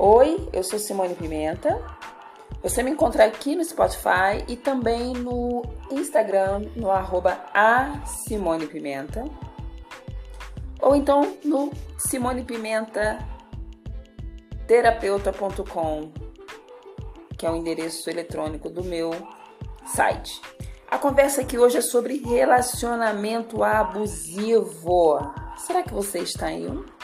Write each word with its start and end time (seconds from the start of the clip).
Oi, 0.00 0.48
eu 0.52 0.62
sou 0.62 0.78
Simone 0.78 1.16
Pimenta. 1.16 1.82
Você 2.62 2.84
me 2.84 2.90
encontra 2.92 3.24
aqui 3.24 3.56
no 3.56 3.64
Spotify 3.64 4.44
e 4.46 4.54
também 4.54 5.12
no 5.12 5.64
Instagram, 5.90 6.68
no 6.76 6.88
arroba 6.88 7.44
a 7.52 8.06
Simone 8.06 8.68
Pimenta. 8.68 9.24
Ou 10.80 10.94
então 10.94 11.36
no 11.44 11.72
Simone 11.98 12.44
Pimenta 12.44 13.18
terapeuta.com, 14.68 16.12
que 17.36 17.44
é 17.44 17.50
o 17.50 17.56
endereço 17.56 18.08
eletrônico 18.08 18.70
do 18.70 18.84
meu 18.84 19.10
site. 19.84 20.40
A 20.88 20.96
conversa 20.96 21.40
aqui 21.40 21.58
hoje 21.58 21.78
é 21.78 21.82
sobre 21.82 22.18
relacionamento 22.18 23.64
abusivo. 23.64 25.18
Será 25.56 25.82
que 25.82 25.92
você 25.92 26.20
está 26.20 26.52
em 26.52 26.68
um? 26.68 26.97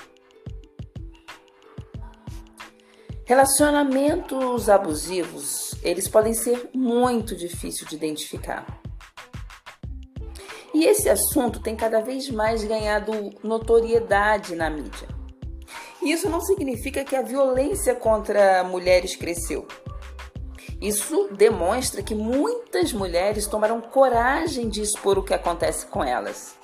Relacionamentos 3.27 4.69
abusivos, 4.69 5.74
eles 5.83 6.06
podem 6.06 6.34
ser 6.34 6.69
muito 6.74 7.34
difíceis 7.34 7.88
de 7.88 7.97
identificar. 7.97 8.66
E 10.74 10.84
esse 10.84 11.09
assunto 11.09 11.59
tem 11.59 11.74
cada 11.74 12.02
vez 12.02 12.28
mais 12.28 12.62
ganhado 12.64 13.33
notoriedade 13.42 14.55
na 14.55 14.69
mídia. 14.69 15.09
Isso 16.02 16.28
não 16.28 16.42
significa 16.42 17.02
que 17.02 17.16
a 17.16 17.23
violência 17.23 17.95
contra 17.95 18.62
mulheres 18.62 19.16
cresceu. 19.16 19.66
Isso 20.78 21.30
demonstra 21.33 22.02
que 22.02 22.14
muitas 22.14 22.92
mulheres 22.92 23.47
tomaram 23.47 23.80
coragem 23.80 24.69
de 24.69 24.83
expor 24.83 25.19
o 25.19 25.22
que 25.22 25.33
acontece 25.33 25.86
com 25.86 26.05
elas. 26.05 26.56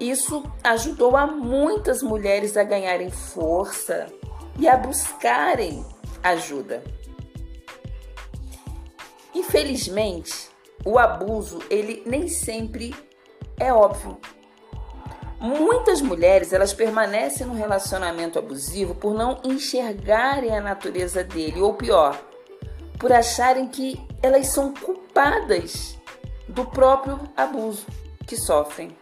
Isso 0.00 0.42
ajudou 0.62 1.14
a 1.18 1.26
muitas 1.26 2.02
mulheres 2.02 2.56
a 2.56 2.64
ganharem 2.64 3.10
força 3.10 4.06
e 4.58 4.68
a 4.68 4.76
buscarem 4.76 5.84
ajuda. 6.22 6.82
Infelizmente, 9.34 10.48
o 10.84 10.98
abuso 10.98 11.60
ele 11.68 12.02
nem 12.06 12.28
sempre 12.28 12.94
é 13.58 13.72
óbvio. 13.72 14.18
Muitas 15.40 16.00
mulheres 16.00 16.52
elas 16.52 16.72
permanecem 16.72 17.46
no 17.46 17.54
relacionamento 17.54 18.38
abusivo 18.38 18.94
por 18.94 19.12
não 19.12 19.40
enxergarem 19.44 20.56
a 20.56 20.60
natureza 20.60 21.22
dele, 21.22 21.60
ou 21.60 21.74
pior, 21.74 22.18
por 22.98 23.12
acharem 23.12 23.68
que 23.68 24.00
elas 24.22 24.46
são 24.46 24.72
culpadas 24.72 25.98
do 26.48 26.64
próprio 26.64 27.20
abuso 27.36 27.86
que 28.26 28.36
sofrem. 28.36 28.96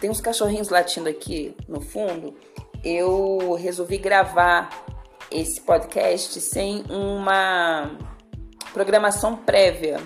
Tem 0.00 0.10
uns 0.10 0.20
cachorrinhos 0.20 0.68
latindo 0.68 1.08
aqui 1.08 1.56
no 1.66 1.80
fundo. 1.80 2.34
Eu 2.88 3.54
resolvi 3.54 3.98
gravar 3.98 4.70
esse 5.28 5.60
podcast 5.60 6.40
sem 6.40 6.84
uma 6.88 7.90
programação 8.72 9.34
prévia. 9.34 9.98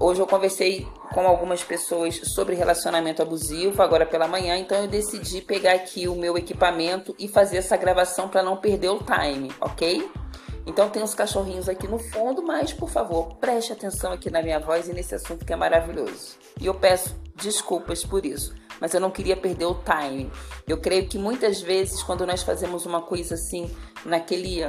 Hoje 0.00 0.20
eu 0.20 0.26
conversei 0.26 0.84
com 1.14 1.28
algumas 1.28 1.62
pessoas 1.62 2.16
sobre 2.34 2.56
relacionamento 2.56 3.22
abusivo 3.22 3.80
agora 3.84 4.04
pela 4.04 4.26
manhã, 4.26 4.56
então 4.56 4.76
eu 4.78 4.88
decidi 4.88 5.40
pegar 5.40 5.74
aqui 5.74 6.08
o 6.08 6.16
meu 6.16 6.36
equipamento 6.36 7.14
e 7.20 7.28
fazer 7.28 7.58
essa 7.58 7.76
gravação 7.76 8.28
para 8.28 8.42
não 8.42 8.56
perder 8.56 8.88
o 8.88 8.98
time, 8.98 9.52
ok? 9.60 10.10
Então 10.66 10.90
tem 10.90 11.04
os 11.04 11.14
cachorrinhos 11.14 11.68
aqui 11.68 11.86
no 11.86 12.00
fundo, 12.00 12.42
mas 12.42 12.72
por 12.72 12.90
favor, 12.90 13.36
preste 13.36 13.72
atenção 13.72 14.10
aqui 14.10 14.28
na 14.28 14.42
minha 14.42 14.58
voz 14.58 14.88
e 14.88 14.92
nesse 14.92 15.14
assunto 15.14 15.44
que 15.44 15.52
é 15.52 15.56
maravilhoso. 15.56 16.36
E 16.60 16.66
eu 16.66 16.74
peço 16.74 17.14
desculpas 17.36 18.04
por 18.04 18.26
isso, 18.26 18.52
mas 18.80 18.94
eu 18.94 19.00
não 19.00 19.10
queria 19.10 19.36
perder 19.36 19.66
o 19.66 19.74
time. 19.74 20.30
Eu 20.66 20.80
creio 20.80 21.08
que 21.08 21.18
muitas 21.18 21.60
vezes 21.60 22.02
quando 22.02 22.26
nós 22.26 22.42
fazemos 22.42 22.86
uma 22.86 23.02
coisa 23.02 23.34
assim, 23.34 23.70
naquele 24.04 24.62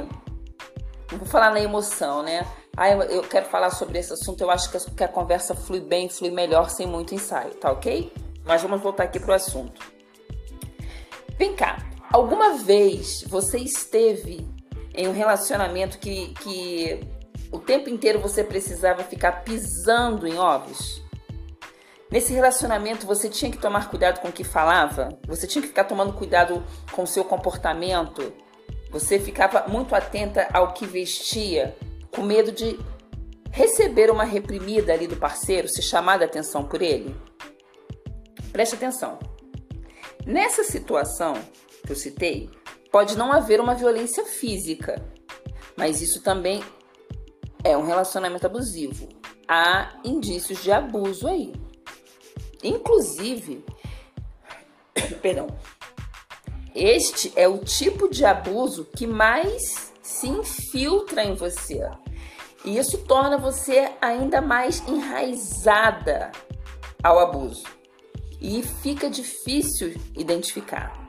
vou 1.16 1.26
falar 1.26 1.50
na 1.50 1.60
emoção, 1.60 2.22
né? 2.22 2.46
Ah, 2.76 2.90
eu 2.90 3.22
quero 3.22 3.46
falar 3.46 3.70
sobre 3.70 3.98
esse 3.98 4.12
assunto, 4.12 4.40
eu 4.40 4.50
acho 4.50 4.70
que 4.70 5.02
a 5.02 5.08
conversa 5.08 5.54
flui 5.54 5.80
bem, 5.80 6.08
flui 6.08 6.30
melhor 6.30 6.70
sem 6.70 6.86
muito 6.86 7.14
ensaio, 7.14 7.54
tá 7.54 7.72
ok? 7.72 8.12
Mas 8.44 8.62
vamos 8.62 8.80
voltar 8.80 9.04
aqui 9.04 9.18
pro 9.18 9.32
assunto. 9.32 9.80
Vem 11.36 11.54
cá, 11.54 11.78
alguma 12.12 12.56
vez 12.58 13.24
você 13.26 13.58
esteve 13.58 14.46
em 14.94 15.08
um 15.08 15.12
relacionamento 15.12 15.98
que, 15.98 16.34
que 16.34 17.00
o 17.50 17.58
tempo 17.58 17.88
inteiro 17.88 18.20
você 18.20 18.44
precisava 18.44 19.02
ficar 19.02 19.44
pisando 19.44 20.26
em 20.26 20.38
ovos? 20.38 21.02
Nesse 22.10 22.32
relacionamento 22.32 23.06
você 23.06 23.28
tinha 23.28 23.50
que 23.50 23.58
tomar 23.58 23.90
cuidado 23.90 24.20
com 24.20 24.28
o 24.28 24.32
que 24.32 24.42
falava? 24.42 25.10
Você 25.26 25.46
tinha 25.46 25.60
que 25.60 25.68
ficar 25.68 25.84
tomando 25.84 26.14
cuidado 26.14 26.64
com 26.90 27.02
o 27.02 27.06
seu 27.06 27.22
comportamento? 27.22 28.32
Você 28.90 29.18
ficava 29.18 29.68
muito 29.68 29.94
atenta 29.94 30.48
ao 30.52 30.72
que 30.72 30.86
vestia, 30.86 31.76
com 32.10 32.22
medo 32.22 32.50
de 32.50 32.78
receber 33.50 34.10
uma 34.10 34.24
reprimida 34.24 34.94
ali 34.94 35.06
do 35.06 35.16
parceiro, 35.16 35.68
se 35.68 35.82
chamar 35.82 36.22
a 36.22 36.24
atenção 36.24 36.64
por 36.64 36.80
ele? 36.80 37.14
Preste 38.52 38.76
atenção. 38.76 39.18
Nessa 40.24 40.64
situação 40.64 41.34
que 41.84 41.92
eu 41.92 41.96
citei, 41.96 42.50
pode 42.90 43.18
não 43.18 43.30
haver 43.30 43.60
uma 43.60 43.74
violência 43.74 44.24
física, 44.24 44.96
mas 45.76 46.00
isso 46.00 46.22
também 46.22 46.64
é 47.62 47.76
um 47.76 47.84
relacionamento 47.84 48.46
abusivo. 48.46 49.10
Há 49.46 50.00
indícios 50.04 50.62
de 50.62 50.72
abuso 50.72 51.28
aí. 51.28 51.52
Inclusive, 52.62 53.64
perdão, 55.22 55.46
este 56.74 57.32
é 57.36 57.48
o 57.48 57.58
tipo 57.58 58.08
de 58.08 58.24
abuso 58.24 58.84
que 58.84 59.06
mais 59.06 59.92
se 60.02 60.28
infiltra 60.28 61.24
em 61.24 61.34
você. 61.34 61.88
E 62.64 62.76
isso 62.76 62.98
torna 62.98 63.38
você 63.38 63.92
ainda 64.00 64.40
mais 64.40 64.86
enraizada 64.88 66.32
ao 67.02 67.18
abuso. 67.18 67.64
E 68.40 68.62
fica 68.62 69.08
difícil 69.10 69.94
identificar. 70.16 71.08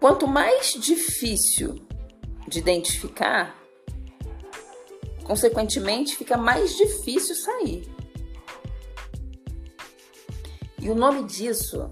Quanto 0.00 0.26
mais 0.26 0.72
difícil 0.74 1.86
de 2.46 2.58
identificar, 2.58 3.56
consequentemente, 5.24 6.16
fica 6.16 6.36
mais 6.36 6.76
difícil 6.76 7.34
sair. 7.34 7.93
E 10.84 10.90
o 10.90 10.94
nome 10.94 11.24
disso 11.24 11.90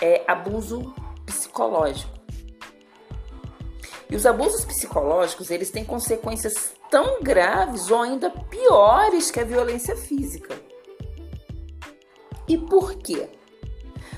é 0.00 0.24
abuso 0.26 0.92
psicológico. 1.24 2.10
E 4.10 4.16
os 4.16 4.26
abusos 4.26 4.64
psicológicos, 4.64 5.48
eles 5.48 5.70
têm 5.70 5.84
consequências 5.84 6.72
tão 6.90 7.22
graves 7.22 7.88
ou 7.88 8.02
ainda 8.02 8.30
piores 8.30 9.30
que 9.30 9.38
a 9.38 9.44
violência 9.44 9.96
física. 9.96 10.60
E 12.48 12.58
por 12.58 12.96
quê? 12.96 13.28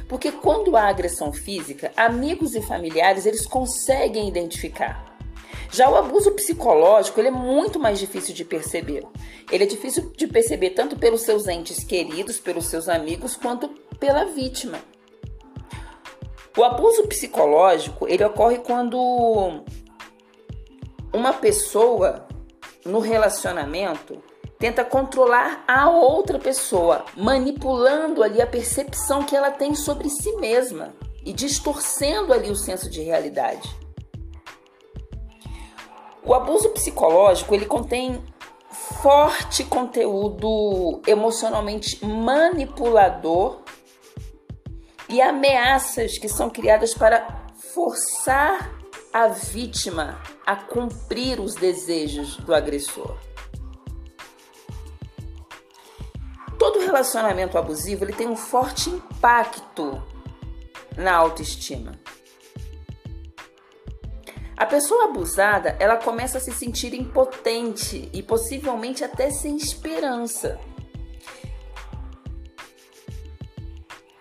Porque 0.08 0.32
quando 0.32 0.74
há 0.74 0.88
agressão 0.88 1.30
física, 1.30 1.92
amigos 1.94 2.54
e 2.54 2.62
familiares, 2.62 3.26
eles 3.26 3.46
conseguem 3.46 4.26
identificar. 4.26 5.13
Já 5.74 5.90
o 5.90 5.96
abuso 5.96 6.30
psicológico, 6.30 7.18
ele 7.18 7.26
é 7.26 7.32
muito 7.32 7.80
mais 7.80 7.98
difícil 7.98 8.32
de 8.32 8.44
perceber. 8.44 9.04
Ele 9.50 9.64
é 9.64 9.66
difícil 9.66 10.12
de 10.16 10.28
perceber 10.28 10.70
tanto 10.70 10.96
pelos 10.96 11.22
seus 11.22 11.48
entes 11.48 11.82
queridos, 11.82 12.38
pelos 12.38 12.66
seus 12.66 12.88
amigos, 12.88 13.34
quanto 13.34 13.68
pela 13.98 14.24
vítima. 14.26 14.78
O 16.56 16.62
abuso 16.62 17.08
psicológico, 17.08 18.06
ele 18.06 18.24
ocorre 18.24 18.58
quando 18.58 19.64
uma 21.12 21.32
pessoa 21.32 22.28
no 22.84 23.00
relacionamento 23.00 24.22
tenta 24.60 24.84
controlar 24.84 25.64
a 25.66 25.90
outra 25.90 26.38
pessoa, 26.38 27.04
manipulando 27.16 28.22
ali 28.22 28.40
a 28.40 28.46
percepção 28.46 29.25
que 29.25 29.34
ela 29.34 29.50
tem 29.50 29.75
sobre 29.75 30.08
si 30.08 30.37
mesma 30.37 30.94
e 31.25 31.32
distorcendo 31.32 32.32
ali 32.32 32.49
o 32.49 32.54
senso 32.54 32.88
de 32.88 33.02
realidade. 33.02 33.83
O 36.25 36.32
abuso 36.32 36.71
psicológico, 36.71 37.55
ele 37.55 37.67
contém 37.67 38.25
forte 39.03 39.62
conteúdo 39.65 41.03
emocionalmente 41.06 42.05
manipulador 42.05 43.61
e 45.09 45.21
ameaças 45.21 46.19
que 46.19 46.29
são 46.29 46.49
criadas 46.49 46.94
para 46.94 47.44
forçar 47.75 48.75
a 49.12 49.29
vítima 49.29 50.21
a 50.47 50.56
cumprir 50.56 51.38
os 51.38 51.55
desejos 51.55 52.37
do 52.38 52.55
agressor. 52.55 53.17
Todo 56.59 56.81
relacionamento 56.81 57.59
abusivo 57.59 58.05
ele 58.05 58.12
tem 58.12 58.26
um 58.26 58.37
forte 58.37 58.88
impacto 58.88 60.03
na 60.97 61.15
autoestima. 61.15 61.93
A 64.56 64.66
pessoa 64.66 65.04
abusada, 65.04 65.76
ela 65.80 65.96
começa 65.96 66.38
a 66.38 66.40
se 66.40 66.52
sentir 66.52 66.94
impotente 66.94 68.08
e 68.12 68.22
possivelmente 68.22 69.04
até 69.04 69.30
sem 69.30 69.56
esperança. 69.56 70.58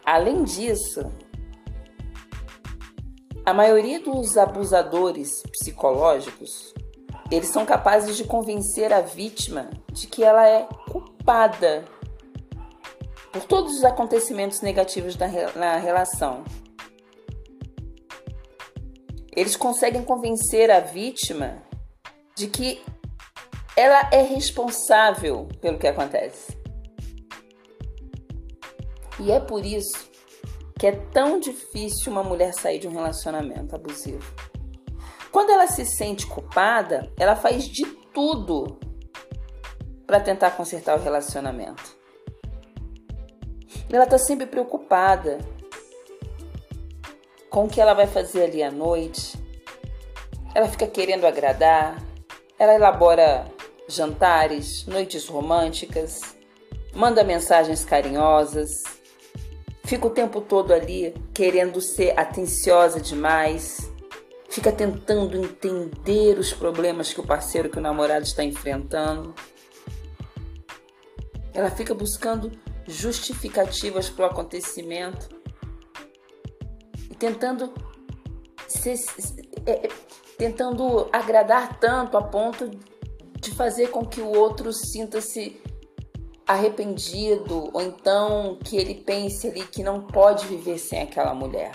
Além 0.05 0.43
disso, 0.43 1.11
A 3.45 3.53
maioria 3.53 3.99
dos 3.99 4.37
abusadores 4.37 5.43
psicológicos, 5.51 6.73
eles 7.29 7.49
são 7.49 7.65
capazes 7.65 8.15
de 8.15 8.23
convencer 8.23 8.93
a 8.93 9.01
vítima 9.01 9.69
de 9.91 10.07
que 10.07 10.23
ela 10.23 10.47
é 10.47 10.65
culpada 10.89 11.83
por 13.33 13.43
todos 13.43 13.75
os 13.75 13.83
acontecimentos 13.83 14.61
negativos 14.61 15.17
na 15.17 15.75
relação. 15.75 16.45
Eles 19.35 19.55
conseguem 19.55 20.03
convencer 20.03 20.69
a 20.69 20.79
vítima 20.79 21.63
de 22.35 22.47
que 22.47 22.83
ela 23.75 24.09
é 24.11 24.21
responsável 24.21 25.47
pelo 25.59 25.79
que 25.79 25.87
acontece. 25.87 26.57
E 29.19 29.31
é 29.31 29.39
por 29.39 29.65
isso 29.65 30.11
que 30.77 30.87
é 30.87 30.91
tão 30.91 31.39
difícil 31.39 32.11
uma 32.11 32.23
mulher 32.23 32.53
sair 32.53 32.79
de 32.79 32.87
um 32.87 32.93
relacionamento 32.93 33.75
abusivo. 33.75 34.33
Quando 35.31 35.49
ela 35.49 35.65
se 35.65 35.85
sente 35.85 36.27
culpada, 36.27 37.11
ela 37.17 37.35
faz 37.35 37.65
de 37.65 37.85
tudo 38.13 38.77
para 40.05 40.19
tentar 40.19 40.51
consertar 40.51 40.99
o 40.99 41.01
relacionamento. 41.01 41.97
Ela 43.91 44.03
está 44.03 44.17
sempre 44.17 44.45
preocupada 44.45 45.39
com 47.53 47.65
o 47.65 47.69
que 47.69 47.79
ela 47.79 47.93
vai 47.93 48.07
fazer 48.07 48.45
ali 48.45 48.63
à 48.63 48.71
noite. 48.71 49.37
Ela 50.55 50.67
fica 50.67 50.87
querendo 50.87 51.27
agradar. 51.27 52.03
Ela 52.57 52.73
elabora 52.73 53.45
jantares, 53.87 54.87
noites 54.87 55.27
românticas, 55.27 56.35
manda 56.95 57.23
mensagens 57.23 57.85
carinhosas, 57.85 58.81
fica 59.83 60.07
o 60.07 60.09
tempo 60.09 60.41
todo 60.41 60.73
ali 60.73 61.13
querendo 61.31 61.79
ser 61.79 62.17
atenciosa 62.17 62.99
demais, 62.99 63.91
fica 64.49 64.71
tentando 64.71 65.37
entender 65.37 66.39
os 66.39 66.53
problemas 66.53 67.13
que 67.13 67.19
o 67.19 67.25
parceiro, 67.25 67.69
que 67.69 67.77
o 67.77 67.81
namorado 67.81 68.23
está 68.23 68.43
enfrentando. 68.43 69.35
Ela 71.53 71.69
fica 71.69 71.93
buscando 71.93 72.51
justificativas 72.87 74.09
para 74.09 74.25
o 74.25 74.29
acontecimento 74.29 75.42
tentando 77.23 77.73
ser, 78.67 78.95
é, 79.65 79.87
tentando 80.37 81.07
agradar 81.09 81.79
tanto 81.79 82.17
a 82.17 82.21
ponto 82.21 82.69
de 83.39 83.49
fazer 83.51 83.91
com 83.91 84.05
que 84.05 84.19
o 84.19 84.27
outro 84.27 84.73
sinta-se 84.73 85.57
arrependido 86.45 87.69
ou 87.71 87.81
então 87.81 88.59
que 88.61 88.75
ele 88.75 88.95
pense 88.95 89.47
ali 89.47 89.65
que 89.65 89.81
não 89.81 90.01
pode 90.01 90.45
viver 90.47 90.77
sem 90.77 91.01
aquela 91.01 91.33
mulher. 91.33 91.71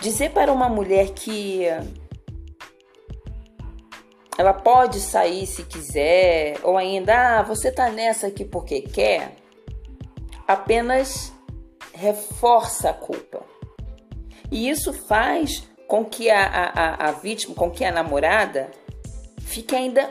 Dizer 0.00 0.30
para 0.30 0.52
uma 0.52 0.68
mulher 0.68 1.10
que 1.12 1.64
ela 4.38 4.54
pode 4.54 5.00
sair 5.00 5.48
se 5.48 5.64
quiser, 5.64 6.60
ou 6.62 6.78
ainda, 6.78 7.40
ah, 7.40 7.42
você 7.42 7.72
tá 7.72 7.90
nessa 7.90 8.28
aqui 8.28 8.44
porque 8.44 8.82
quer, 8.82 9.34
apenas 10.46 11.32
reforça 11.92 12.90
a 12.90 12.94
culpa. 12.94 13.44
E 14.48 14.70
isso 14.70 14.92
faz 14.92 15.68
com 15.88 16.04
que 16.04 16.30
a, 16.30 16.46
a, 16.46 17.08
a 17.08 17.12
vítima, 17.12 17.52
com 17.56 17.68
que 17.68 17.84
a 17.84 17.90
namorada 17.90 18.70
fique 19.40 19.74
ainda 19.74 20.08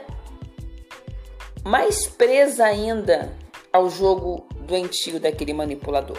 mais 1.64 2.06
presa 2.06 2.66
ainda 2.66 3.34
ao 3.72 3.90
jogo 3.90 4.46
doentio 4.60 5.22
daquele 5.22 5.54
manipulador. 5.54 6.18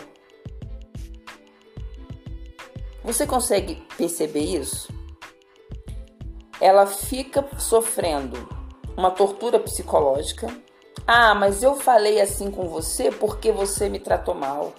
Você 3.05 3.27
consegue 3.27 3.83
perceber 3.99 4.45
isso? 4.45 4.98
Ela 6.61 6.87
fica 6.87 7.47
sofrendo 7.59 8.49
uma 8.97 9.11
tortura 9.11 9.61
psicológica. 9.61 10.49
Ah, 11.07 11.35
mas 11.35 11.63
eu 11.63 11.77
falei 11.77 12.21
assim 12.21 12.51
com 12.51 12.69
você 12.69 13.11
porque 13.11 13.53
você 13.53 13.89
me 13.89 13.99
tratou 13.99 14.35
mal. 14.35 14.73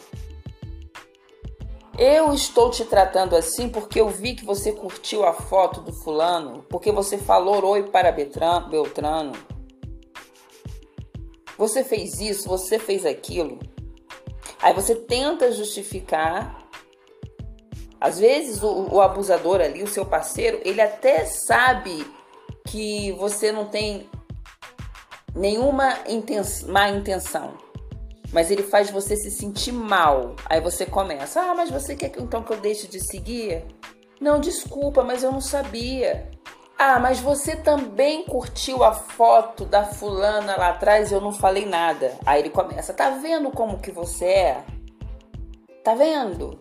Eu 1.97 2.33
estou 2.33 2.69
te 2.71 2.85
tratando 2.85 3.35
assim 3.35 3.67
porque 3.67 3.99
eu 3.99 4.07
vi 4.07 4.33
que 4.33 4.45
você 4.45 4.71
curtiu 4.71 5.25
a 5.25 5.33
foto 5.33 5.81
do 5.81 5.91
fulano, 5.91 6.63
porque 6.69 6.91
você 6.91 7.17
falou 7.17 7.65
oi 7.65 7.83
para 7.83 8.11
Beltrano. 8.11 9.33
Você 11.57 11.83
fez 11.83 12.21
isso, 12.21 12.47
você 12.47 12.79
fez 12.79 13.05
aquilo. 13.05 13.59
Aí 14.61 14.73
você 14.73 14.95
tenta 14.95 15.51
justificar. 15.51 16.68
Às 17.99 18.19
vezes 18.19 18.63
o, 18.63 18.87
o 18.91 19.01
abusador 19.01 19.61
ali, 19.61 19.83
o 19.83 19.87
seu 19.87 20.05
parceiro, 20.05 20.59
ele 20.63 20.81
até 20.81 21.25
sabe 21.25 22.05
que 22.67 23.11
você 23.13 23.51
não 23.51 23.65
tem 23.65 24.09
nenhuma 25.35 25.95
má 26.67 26.89
intenção 26.89 27.69
mas 28.31 28.51
ele 28.51 28.63
faz 28.63 28.89
você 28.89 29.15
se 29.15 29.31
sentir 29.31 29.71
mal. 29.71 30.35
Aí 30.45 30.61
você 30.61 30.85
começa: 30.85 31.41
Ah, 31.41 31.53
mas 31.53 31.69
você 31.69 31.95
quer 31.95 32.09
que 32.09 32.21
então 32.21 32.43
que 32.43 32.53
eu 32.53 32.59
deixe 32.59 32.87
de 32.87 32.99
seguir? 32.99 33.65
Não, 34.19 34.39
desculpa, 34.39 35.03
mas 35.03 35.23
eu 35.23 35.31
não 35.31 35.41
sabia. 35.41 36.29
Ah, 36.77 36.99
mas 36.99 37.19
você 37.19 37.55
também 37.55 38.23
curtiu 38.23 38.83
a 38.83 38.93
foto 38.93 39.65
da 39.65 39.83
fulana 39.83 40.55
lá 40.57 40.69
atrás 40.69 41.11
e 41.11 41.13
eu 41.13 41.21
não 41.21 41.31
falei 41.31 41.65
nada. 41.65 42.13
Aí 42.25 42.41
ele 42.41 42.49
começa: 42.49 42.93
Tá 42.93 43.09
vendo 43.11 43.51
como 43.51 43.79
que 43.79 43.91
você 43.91 44.25
é? 44.25 44.63
Tá 45.83 45.95
vendo? 45.95 46.59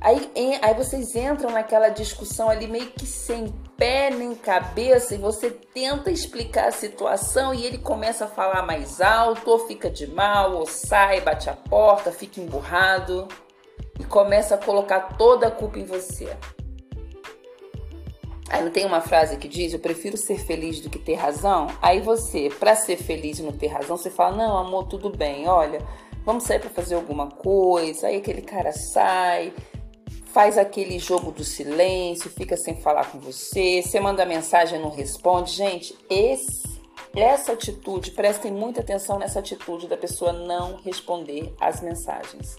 Aí, 0.00 0.30
aí 0.62 0.74
vocês 0.74 1.16
entram 1.16 1.50
naquela 1.50 1.88
discussão 1.88 2.50
ali 2.50 2.66
meio 2.66 2.86
que 2.86 3.06
sem 3.06 3.48
pé 3.76 4.10
nem 4.10 4.34
cabeça 4.34 5.14
e 5.14 5.18
você 5.18 5.50
tenta 5.50 6.10
explicar 6.10 6.68
a 6.68 6.72
situação 6.72 7.52
e 7.54 7.64
ele 7.64 7.78
começa 7.78 8.26
a 8.26 8.28
falar 8.28 8.62
mais 8.62 9.00
alto, 9.00 9.50
ou 9.50 9.66
fica 9.66 9.90
de 9.90 10.06
mal, 10.06 10.54
ou 10.54 10.66
sai, 10.66 11.20
bate 11.20 11.50
a 11.50 11.54
porta, 11.54 12.12
fica 12.12 12.40
emburrado 12.40 13.26
e 13.98 14.04
começa 14.04 14.54
a 14.54 14.58
colocar 14.58 15.16
toda 15.16 15.48
a 15.48 15.50
culpa 15.50 15.78
em 15.78 15.84
você. 15.84 16.36
Aí 18.48 18.62
não 18.62 18.70
tem 18.70 18.86
uma 18.86 19.00
frase 19.00 19.36
que 19.36 19.48
diz: 19.48 19.72
Eu 19.72 19.80
prefiro 19.80 20.16
ser 20.16 20.38
feliz 20.38 20.80
do 20.80 20.88
que 20.88 20.98
ter 20.98 21.14
razão? 21.14 21.66
Aí 21.82 22.00
você, 22.00 22.48
para 22.60 22.76
ser 22.76 22.96
feliz 22.96 23.38
e 23.38 23.42
não 23.42 23.52
ter 23.52 23.66
razão, 23.66 23.96
você 23.96 24.10
fala: 24.10 24.36
Não, 24.36 24.56
amor, 24.56 24.84
tudo 24.84 25.10
bem, 25.10 25.48
olha, 25.48 25.80
vamos 26.24 26.44
sair 26.44 26.60
para 26.60 26.70
fazer 26.70 26.94
alguma 26.94 27.28
coisa. 27.28 28.06
Aí 28.06 28.16
aquele 28.16 28.42
cara 28.42 28.70
sai, 28.72 29.52
faz 30.36 30.58
aquele 30.58 30.98
jogo 30.98 31.32
do 31.32 31.42
silêncio, 31.42 32.28
fica 32.28 32.58
sem 32.58 32.76
falar 32.76 33.10
com 33.10 33.18
você, 33.18 33.80
você 33.80 33.98
manda 33.98 34.22
mensagem 34.26 34.78
e 34.78 34.82
não 34.82 34.90
responde. 34.90 35.50
Gente, 35.50 35.96
esse, 36.10 36.78
essa 37.14 37.52
atitude, 37.52 38.10
prestem 38.10 38.52
muita 38.52 38.82
atenção 38.82 39.18
nessa 39.18 39.38
atitude 39.38 39.88
da 39.88 39.96
pessoa 39.96 40.34
não 40.34 40.76
responder 40.76 41.54
as 41.58 41.80
mensagens. 41.80 42.58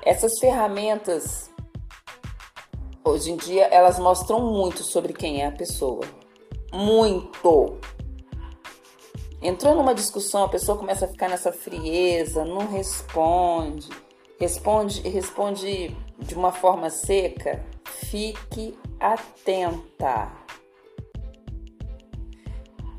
Essas 0.00 0.38
ferramentas, 0.38 1.50
hoje 3.04 3.32
em 3.32 3.36
dia, 3.36 3.64
elas 3.64 3.98
mostram 3.98 4.38
muito 4.38 4.84
sobre 4.84 5.12
quem 5.12 5.42
é 5.42 5.46
a 5.46 5.52
pessoa. 5.52 6.04
Muito! 6.72 7.80
Entrou 9.42 9.74
numa 9.74 9.92
discussão, 9.92 10.44
a 10.44 10.48
pessoa 10.48 10.78
começa 10.78 11.06
a 11.06 11.08
ficar 11.08 11.28
nessa 11.28 11.50
frieza, 11.50 12.44
não 12.44 12.68
responde 12.68 14.03
responde, 14.44 15.00
responde 15.08 15.96
de 16.18 16.34
uma 16.34 16.52
forma 16.52 16.90
seca, 16.90 17.64
fique 17.82 18.78
atenta. 19.00 20.30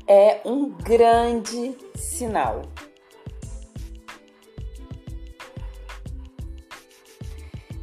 É 0.08 0.40
um 0.44 0.70
grande 0.70 1.76
sinal. 1.94 2.62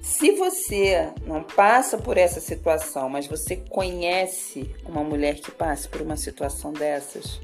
Se 0.01 0.32
você 0.32 1.13
não 1.25 1.41
passa 1.43 1.98
por 1.98 2.17
essa 2.17 2.41
situação, 2.41 3.10
mas 3.10 3.27
você 3.27 3.55
conhece 3.55 4.74
uma 4.86 5.03
mulher 5.03 5.36
que 5.36 5.51
passe 5.51 5.88
por 5.88 6.01
uma 6.01 6.17
situação 6.17 6.74
dessas, 6.74 7.39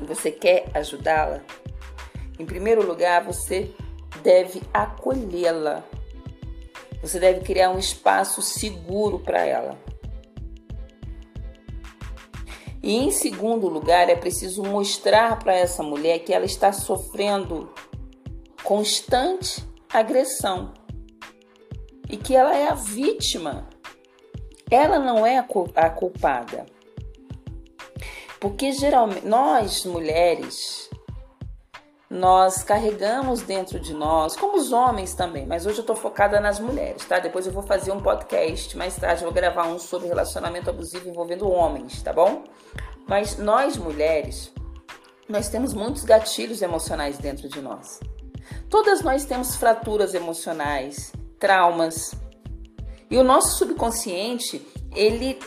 e 0.00 0.04
você 0.04 0.32
quer 0.32 0.68
ajudá-la, 0.74 1.42
em 2.38 2.46
primeiro 2.46 2.84
lugar, 2.84 3.24
você 3.24 3.72
deve 4.22 4.62
acolhê-la. 4.72 5.84
Você 7.02 7.18
deve 7.18 7.40
criar 7.40 7.70
um 7.70 7.78
espaço 7.78 8.40
seguro 8.40 9.18
para 9.18 9.44
ela. 9.44 9.78
E 12.82 12.96
em 12.96 13.10
segundo 13.10 13.68
lugar, 13.68 14.08
é 14.08 14.16
preciso 14.16 14.62
mostrar 14.62 15.38
para 15.38 15.54
essa 15.54 15.82
mulher 15.82 16.18
que 16.20 16.32
ela 16.32 16.44
está 16.44 16.72
sofrendo 16.72 17.72
constante 18.64 19.64
agressão 19.92 20.72
e 22.08 22.16
que 22.16 22.34
ela 22.34 22.56
é 22.56 22.68
a 22.68 22.74
vítima. 22.74 23.68
Ela 24.70 24.98
não 24.98 25.24
é 25.26 25.38
a 25.38 25.90
culpada. 25.90 26.66
Porque 28.40 28.72
geralmente 28.72 29.26
nós 29.26 29.84
mulheres 29.84 30.90
nós 32.12 32.62
carregamos 32.62 33.40
dentro 33.40 33.80
de 33.80 33.94
nós, 33.94 34.36
como 34.36 34.58
os 34.58 34.70
homens 34.70 35.14
também, 35.14 35.46
mas 35.46 35.64
hoje 35.64 35.78
eu 35.78 35.84
tô 35.84 35.94
focada 35.94 36.38
nas 36.38 36.60
mulheres, 36.60 37.06
tá? 37.06 37.18
Depois 37.18 37.46
eu 37.46 37.52
vou 37.54 37.62
fazer 37.62 37.90
um 37.90 38.00
podcast, 38.00 38.76
mais 38.76 38.94
tarde 38.96 39.22
eu 39.22 39.28
vou 39.28 39.32
gravar 39.32 39.66
um 39.66 39.78
sobre 39.78 40.08
relacionamento 40.08 40.68
abusivo 40.68 41.08
envolvendo 41.08 41.48
homens, 41.48 42.02
tá 42.02 42.12
bom? 42.12 42.44
Mas 43.08 43.38
nós 43.38 43.78
mulheres, 43.78 44.52
nós 45.26 45.48
temos 45.48 45.72
muitos 45.72 46.04
gatilhos 46.04 46.60
emocionais 46.60 47.16
dentro 47.16 47.48
de 47.48 47.62
nós. 47.62 47.98
Todas 48.68 49.00
nós 49.00 49.24
temos 49.24 49.56
fraturas 49.56 50.12
emocionais, 50.12 51.14
traumas. 51.38 52.14
E 53.10 53.16
o 53.16 53.24
nosso 53.24 53.56
subconsciente, 53.56 54.60
ele 54.94 55.38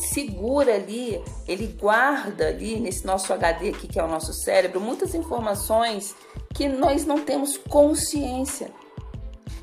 segura 0.00 0.74
ali, 0.74 1.22
ele 1.46 1.66
guarda 1.66 2.48
ali 2.48 2.80
nesse 2.80 3.04
nosso 3.04 3.32
HD 3.32 3.70
aqui, 3.70 3.88
que 3.88 3.98
é 3.98 4.02
o 4.02 4.08
nosso 4.08 4.32
cérebro, 4.32 4.80
muitas 4.80 5.14
informações 5.14 6.14
que 6.54 6.68
nós 6.68 7.04
não 7.04 7.20
temos 7.20 7.56
consciência. 7.56 8.70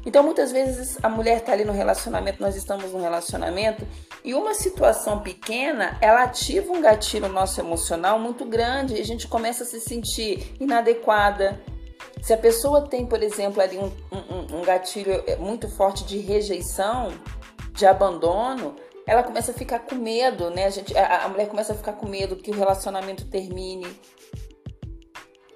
Então, 0.06 0.24
muitas 0.24 0.54
vezes 0.54 0.98
a 1.04 1.10
mulher 1.10 1.40
está 1.40 1.52
ali 1.52 1.66
no 1.66 1.74
relacionamento, 1.74 2.42
nós 2.42 2.56
estamos 2.56 2.94
no 2.94 3.02
relacionamento, 3.02 3.86
e 4.24 4.34
uma 4.34 4.54
situação 4.54 5.20
pequena, 5.20 5.98
ela 6.00 6.24
ativa 6.24 6.72
um 6.72 6.82
gatilho 6.82 7.28
nosso 7.28 7.60
emocional 7.60 8.18
muito 8.18 8.46
grande 8.46 8.96
e 8.96 9.02
a 9.02 9.04
gente 9.04 9.28
começa 9.28 9.64
a 9.64 9.66
se 9.66 9.82
sentir 9.82 10.56
inadequada. 10.62 11.62
Se 12.22 12.34
a 12.34 12.38
pessoa 12.38 12.88
tem, 12.88 13.06
por 13.06 13.22
exemplo, 13.22 13.62
ali 13.62 13.78
um, 13.78 13.92
um, 14.12 14.60
um 14.60 14.62
gatilho 14.64 15.24
muito 15.40 15.70
forte 15.70 16.06
de 16.06 16.20
rejeição, 16.20 17.12
de 17.74 17.86
abandono, 17.86 18.76
ela 19.08 19.24
começa 19.24 19.52
a 19.52 19.54
ficar 19.54 19.80
com 19.80 19.96
medo, 19.96 20.50
né? 20.50 20.66
A, 20.66 20.70
gente, 20.70 20.96
a, 20.96 21.24
a 21.24 21.30
mulher 21.30 21.48
começa 21.48 21.72
a 21.72 21.76
ficar 21.76 21.94
com 21.94 22.08
medo 22.08 22.36
que 22.36 22.52
o 22.52 22.54
relacionamento 22.54 23.26
termine. 23.26 23.88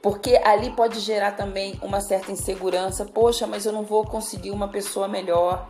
Porque 0.02 0.38
ali 0.38 0.72
pode 0.72 1.02
gerar 1.02 1.34
também 1.34 1.78
uma 1.84 2.00
certa 2.00 2.32
insegurança. 2.32 3.06
Poxa, 3.06 3.46
mas 3.46 3.66
eu 3.66 3.74
não 3.74 3.84
vou 3.84 4.06
conseguir 4.06 4.52
uma 4.52 4.70
pessoa 4.70 5.06
melhor. 5.06 5.68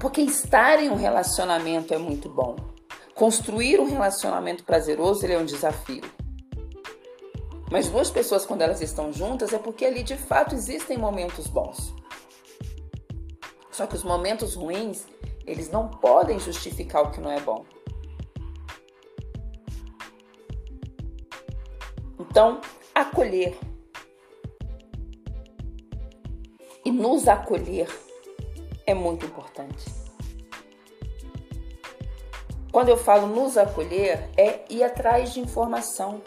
Porque 0.00 0.20
estar 0.20 0.80
em 0.80 0.88
um 0.88 0.94
relacionamento 0.94 1.92
é 1.92 1.98
muito 1.98 2.28
bom. 2.28 2.54
Construir 3.12 3.80
um 3.80 3.86
relacionamento 3.86 4.64
prazeroso 4.64 5.26
ele 5.26 5.34
é 5.34 5.38
um 5.38 5.44
desafio. 5.44 6.04
Mas 7.70 7.88
duas 7.88 8.08
pessoas, 8.08 8.46
quando 8.46 8.62
elas 8.62 8.80
estão 8.80 9.12
juntas, 9.12 9.52
é 9.52 9.58
porque 9.58 9.84
ali 9.84 10.02
de 10.04 10.16
fato 10.16 10.54
existem 10.54 10.96
momentos 10.96 11.48
bons. 11.48 11.92
Só 13.70 13.86
que 13.86 13.94
os 13.94 14.02
momentos 14.02 14.54
ruins, 14.54 15.06
eles 15.50 15.68
não 15.68 15.88
podem 15.88 16.38
justificar 16.38 17.02
o 17.02 17.10
que 17.10 17.20
não 17.20 17.30
é 17.30 17.40
bom. 17.40 17.64
Então, 22.20 22.60
acolher 22.94 23.58
e 26.84 26.92
nos 26.92 27.26
acolher 27.26 27.88
é 28.86 28.94
muito 28.94 29.26
importante. 29.26 29.84
Quando 32.70 32.90
eu 32.90 32.96
falo 32.96 33.26
nos 33.26 33.58
acolher, 33.58 34.30
é 34.36 34.64
ir 34.70 34.84
atrás 34.84 35.32
de 35.34 35.40
informação. 35.40 36.22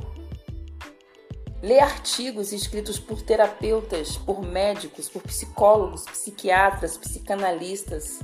Ler 1.61 1.79
artigos 1.79 2.51
escritos 2.51 2.99
por 2.99 3.21
terapeutas, 3.21 4.17
por 4.17 4.41
médicos, 4.41 5.07
por 5.07 5.21
psicólogos, 5.21 6.03
psiquiatras, 6.03 6.97
psicanalistas 6.97 8.19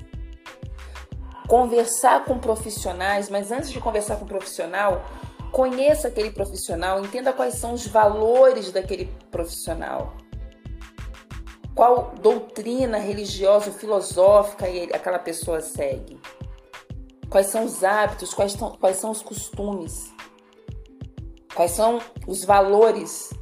conversar 1.49 2.25
com 2.25 2.37
profissionais, 2.37 3.27
mas 3.27 3.51
antes 3.51 3.71
de 3.71 3.81
conversar 3.81 4.17
com 4.17 4.23
o 4.23 4.27
profissional, 4.27 5.03
conheça 5.51 6.07
aquele 6.07 6.29
profissional, 6.29 7.03
entenda 7.03 7.33
quais 7.33 7.55
são 7.55 7.73
os 7.73 7.87
valores 7.87 8.71
daquele 8.71 9.05
profissional. 9.31 10.15
Qual 11.73 12.13
doutrina 12.21 12.99
religiosa 12.99 13.71
ou 13.71 13.75
filosófica 13.75 14.67
aquela 14.93 15.17
pessoa 15.17 15.59
segue? 15.59 16.21
Quais 17.31 17.47
são 17.47 17.65
os 17.65 17.83
hábitos, 17.83 18.31
quais, 18.31 18.51
são, 18.51 18.77
quais 18.77 18.97
são 18.97 19.09
os 19.09 19.23
costumes? 19.23 20.13
Quais 21.55 21.71
são 21.71 21.99
os 22.27 22.45
valores? 22.45 23.33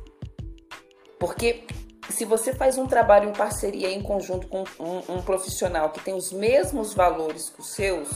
Porque 1.20 1.66
se 2.10 2.26
você 2.26 2.54
faz 2.54 2.78
um 2.78 2.88
trabalho 2.88 3.30
em 3.30 3.34
parceria, 3.34 3.90
em 3.90 4.02
conjunto 4.02 4.48
com 4.48 4.64
um, 4.80 5.16
um 5.16 5.22
profissional 5.22 5.90
que 5.90 6.00
tem 6.00 6.14
os 6.14 6.32
mesmos 6.32 6.94
valores 6.94 7.50
que 7.50 7.62
os 7.62 7.74
seus, 7.74 8.10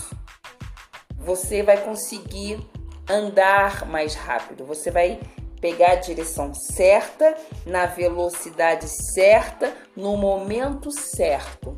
você 1.17 1.61
vai 1.61 1.77
conseguir 1.77 2.59
andar 3.09 3.85
mais 3.85 4.15
rápido, 4.15 4.65
você 4.65 4.89
vai 4.89 5.19
pegar 5.59 5.91
a 5.91 5.95
direção 5.95 6.53
certa, 6.53 7.35
na 7.65 7.85
velocidade 7.85 8.87
certa, 8.87 9.75
no 9.95 10.17
momento 10.17 10.91
certo. 10.91 11.77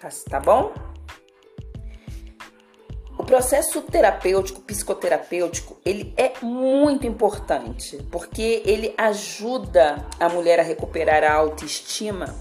Tá, 0.00 0.08
tá 0.28 0.40
bom? 0.40 0.72
Processo 3.30 3.80
terapêutico, 3.82 4.60
psicoterapêutico, 4.60 5.80
ele 5.84 6.12
é 6.16 6.32
muito 6.42 7.06
importante, 7.06 7.96
porque 8.10 8.60
ele 8.66 8.92
ajuda 8.98 10.04
a 10.18 10.28
mulher 10.28 10.58
a 10.58 10.64
recuperar 10.64 11.22
a 11.22 11.32
autoestima 11.32 12.34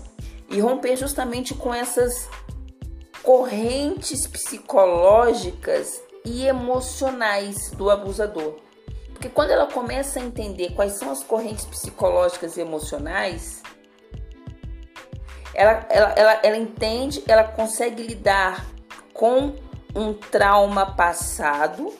e 0.50 0.60
romper 0.60 0.98
justamente 0.98 1.53
com 1.53 1.72
essas 1.72 2.27
correntes 3.22 4.25
psicológicas 4.25 6.01
e 6.25 6.48
emocionais 6.48 7.69
do 7.69 7.91
abusador. 7.91 8.55
Porque 9.13 9.29
quando 9.29 9.51
ela 9.51 9.67
começa 9.67 10.19
a 10.19 10.24
entender 10.24 10.72
quais 10.72 10.93
são 10.93 11.12
as 11.12 11.22
correntes 11.22 11.65
psicológicas 11.65 12.58
e 12.58 12.62
emocionais, 12.62 13.62
ela, 15.53 15.86
ela, 15.88 16.13
ela, 16.13 16.39
ela 16.41 16.58
entende, 16.58 17.24
ela 17.27 17.43
consegue 17.43 18.01
lidar 18.01 18.65
com 19.13 19.69
um 19.96 20.13
trauma 20.13 20.86
passado, 20.96 21.93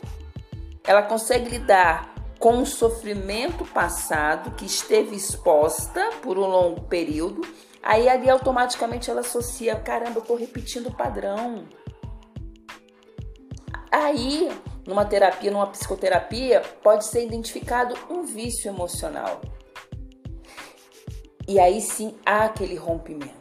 ela 0.84 1.02
consegue 1.02 1.50
lidar 1.50 2.14
com 2.40 2.54
um 2.54 2.66
sofrimento 2.66 3.66
passado 3.66 4.52
que 4.52 4.66
esteve 4.66 5.16
exposta 5.16 6.10
por 6.22 6.38
um 6.38 6.48
longo 6.48 6.82
período, 6.82 7.42
aí 7.84 8.08
ali 8.08 8.30
automaticamente 8.30 9.10
ela 9.10 9.20
associa, 9.20 9.76
caramba, 9.76 10.20
eu 10.20 10.24
tô 10.24 10.36
repetindo 10.36 10.88
o 10.88 10.96
padrão. 10.96 11.66
Aí, 13.92 14.50
numa 14.88 15.04
terapia, 15.04 15.52
numa 15.52 15.68
psicoterapia, 15.68 16.62
pode 16.82 17.06
ser 17.06 17.26
identificado 17.26 17.96
um 18.10 18.24
vício 18.24 18.70
emocional. 18.70 19.42
E 21.48 21.60
aí 21.60 21.82
sim 21.82 22.16
há 22.26 22.46
aquele 22.46 22.76
rompimento. 22.76 23.39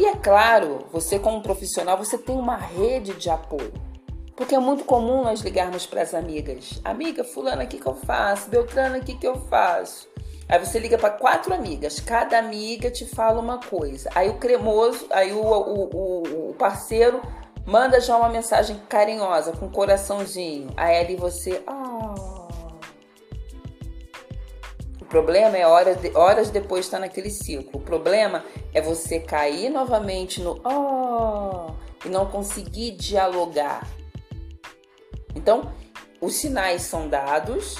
E 0.00 0.06
é 0.06 0.16
claro, 0.16 0.86
você 0.90 1.18
como 1.18 1.42
profissional, 1.42 1.98
você 1.98 2.16
tem 2.16 2.34
uma 2.34 2.56
rede 2.56 3.12
de 3.12 3.28
apoio. 3.28 3.70
Porque 4.34 4.54
é 4.54 4.58
muito 4.58 4.82
comum 4.82 5.24
nós 5.24 5.42
ligarmos 5.42 5.84
para 5.84 6.00
as 6.00 6.14
amigas. 6.14 6.80
Amiga, 6.82 7.22
fulana, 7.22 7.64
o 7.64 7.66
que, 7.66 7.76
que 7.76 7.86
eu 7.86 7.94
faço? 7.94 8.48
Beltrana, 8.48 8.96
o 8.96 9.02
que, 9.02 9.14
que 9.14 9.28
eu 9.28 9.36
faço? 9.50 10.08
Aí 10.48 10.58
você 10.58 10.78
liga 10.78 10.96
para 10.96 11.10
quatro 11.10 11.52
amigas, 11.52 12.00
cada 12.00 12.38
amiga 12.38 12.90
te 12.90 13.04
fala 13.04 13.42
uma 13.42 13.58
coisa. 13.58 14.08
Aí 14.14 14.30
o 14.30 14.38
cremoso, 14.38 15.06
aí 15.10 15.34
o, 15.34 15.42
o, 15.42 16.48
o, 16.48 16.54
parceiro 16.54 17.20
manda 17.66 18.00
já 18.00 18.16
uma 18.16 18.30
mensagem 18.30 18.80
carinhosa, 18.88 19.52
com 19.52 19.66
um 19.66 19.70
coraçãozinho. 19.70 20.70
Aí 20.78 20.96
ali 20.96 21.14
você, 21.14 21.62
oh, 21.68 22.29
problema 25.10 25.58
é 25.58 25.66
horas, 25.66 26.00
de, 26.00 26.16
horas 26.16 26.50
depois 26.50 26.86
estar 26.86 26.98
tá 26.98 27.02
naquele 27.02 27.30
ciclo. 27.30 27.68
O 27.74 27.80
problema 27.80 28.44
é 28.72 28.80
você 28.80 29.18
cair 29.18 29.68
novamente 29.68 30.40
no 30.40 30.60
oh 30.64 31.74
e 32.06 32.08
não 32.08 32.24
conseguir 32.26 32.92
dialogar. 32.92 33.86
Então, 35.34 35.72
os 36.20 36.34
sinais 36.36 36.82
são 36.82 37.08
dados, 37.08 37.76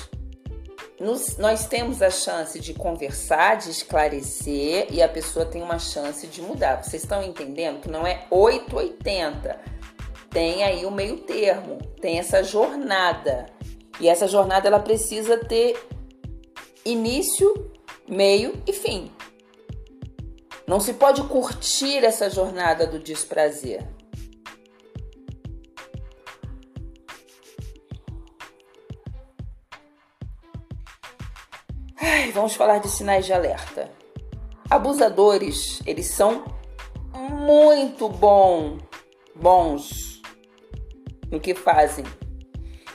nos, 0.99 1.39
nós 1.39 1.67
temos 1.67 2.03
a 2.03 2.11
chance 2.11 2.61
de 2.61 2.75
conversar, 2.75 3.57
de 3.57 3.71
esclarecer 3.71 4.89
e 4.91 5.01
a 5.03 5.09
pessoa 5.09 5.47
tem 5.47 5.63
uma 5.63 5.79
chance 5.79 6.27
de 6.27 6.43
mudar. 6.43 6.83
Vocês 6.83 7.03
estão 7.03 7.23
entendendo 7.23 7.81
que 7.81 7.89
não 7.89 8.07
é 8.07 8.27
880. 8.29 9.59
Tem 10.29 10.63
aí 10.63 10.85
o 10.85 10.91
meio 10.91 11.19
termo, 11.19 11.79
tem 12.01 12.19
essa 12.19 12.43
jornada. 12.43 13.47
E 13.99 14.09
essa 14.09 14.29
jornada 14.29 14.69
ela 14.69 14.79
precisa 14.79 15.39
ter 15.39 15.77
início, 16.85 17.71
meio 18.09 18.63
e 18.67 18.73
fim. 18.73 19.11
Não 20.67 20.79
se 20.79 20.95
pode 20.95 21.23
curtir 21.25 22.05
essa 22.05 22.31
jornada 22.31 22.87
do 22.87 22.99
desprazer. 22.99 23.87
Ai, 32.01 32.31
vamos 32.33 32.55
falar 32.55 32.79
de 32.79 32.89
sinais 32.89 33.27
de 33.27 33.33
alerta. 33.33 33.91
Abusadores, 34.71 35.83
eles 35.85 36.07
são 36.07 36.45
muito 37.13 38.09
bom, 38.09 38.79
bons 39.35 40.21
no 41.31 41.41
que 41.41 41.55
fazem. 41.55 42.05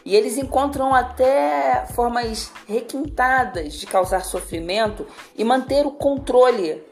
E 0.06 0.16
eles 0.16 0.38
encontram 0.38 0.94
até 0.94 1.88
formas 1.96 2.52
requintadas 2.68 3.74
de 3.74 3.88
causar 3.88 4.24
sofrimento 4.24 5.08
e 5.36 5.44
manter 5.44 5.84
o 5.84 5.92
controle 5.92 6.84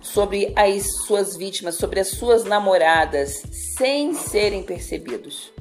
sobre 0.00 0.52
as 0.54 0.86
suas 1.04 1.36
vítimas, 1.36 1.74
sobre 1.74 1.98
as 1.98 2.10
suas 2.10 2.44
namoradas, 2.44 3.42
sem 3.76 4.14
serem 4.14 4.62
percebidos. 4.62 5.52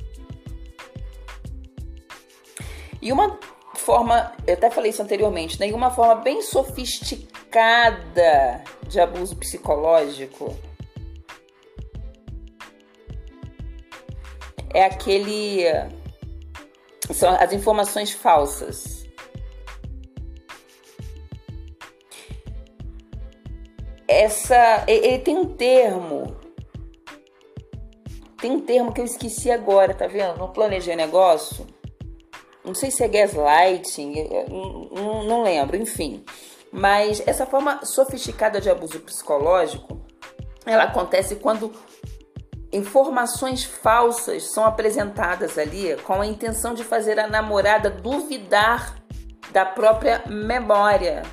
E 3.01 3.11
uma 3.11 3.39
forma, 3.73 4.31
eu 4.45 4.53
até 4.53 4.69
falei 4.69 4.91
isso 4.91 5.01
anteriormente, 5.01 5.59
né? 5.59 5.69
E 5.69 5.73
uma 5.73 5.89
forma 5.89 6.13
bem 6.15 6.43
sofisticada 6.43 8.63
de 8.87 8.99
abuso 8.99 9.35
psicológico 9.35 10.55
é 14.71 14.85
aquele 14.85 15.63
são 17.15 17.36
as 17.36 17.51
informações 17.53 18.12
falsas. 18.12 19.05
Essa 24.07 24.84
ele 24.88 25.19
tem 25.19 25.38
um 25.38 25.45
termo 25.45 26.38
tem 28.38 28.51
um 28.51 28.60
termo 28.60 28.93
que 28.93 29.01
eu 29.01 29.05
esqueci 29.05 29.50
agora, 29.50 29.93
tá 29.93 30.05
vendo? 30.05 30.38
Não 30.38 30.51
planejei 30.51 30.95
negócio. 30.95 31.65
Não 32.63 32.75
sei 32.75 32.91
se 32.91 33.03
é 33.03 33.07
gaslighting, 33.07 34.13
não 35.27 35.43
lembro, 35.43 35.75
enfim. 35.77 36.24
Mas 36.72 37.24
essa 37.25 37.45
forma 37.45 37.84
sofisticada 37.86 38.60
de 38.60 38.69
abuso 38.69 39.00
psicológico, 39.00 40.00
ela 40.65 40.84
acontece 40.84 41.38
quando 41.38 41.72
informações 42.75 43.63
falsas 43.63 44.51
são 44.51 44.65
apresentadas 44.65 45.58
ali 45.58 45.96
com 46.03 46.22
a 46.22 46.25
intenção 46.25 46.74
de 46.74 46.84
fazer 46.84 47.17
a 47.20 47.27
namorada 47.27 47.89
duvidar 47.89 48.98
da 49.51 49.65
própria 49.65 50.24
memória. 50.27 51.24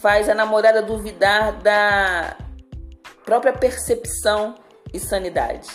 Faz 0.00 0.28
a 0.28 0.34
namorada 0.34 0.80
duvidar 0.80 1.60
da 1.60 2.36
própria 3.24 3.52
percepção 3.52 4.54
e 4.92 4.98
sanidade. 4.98 5.68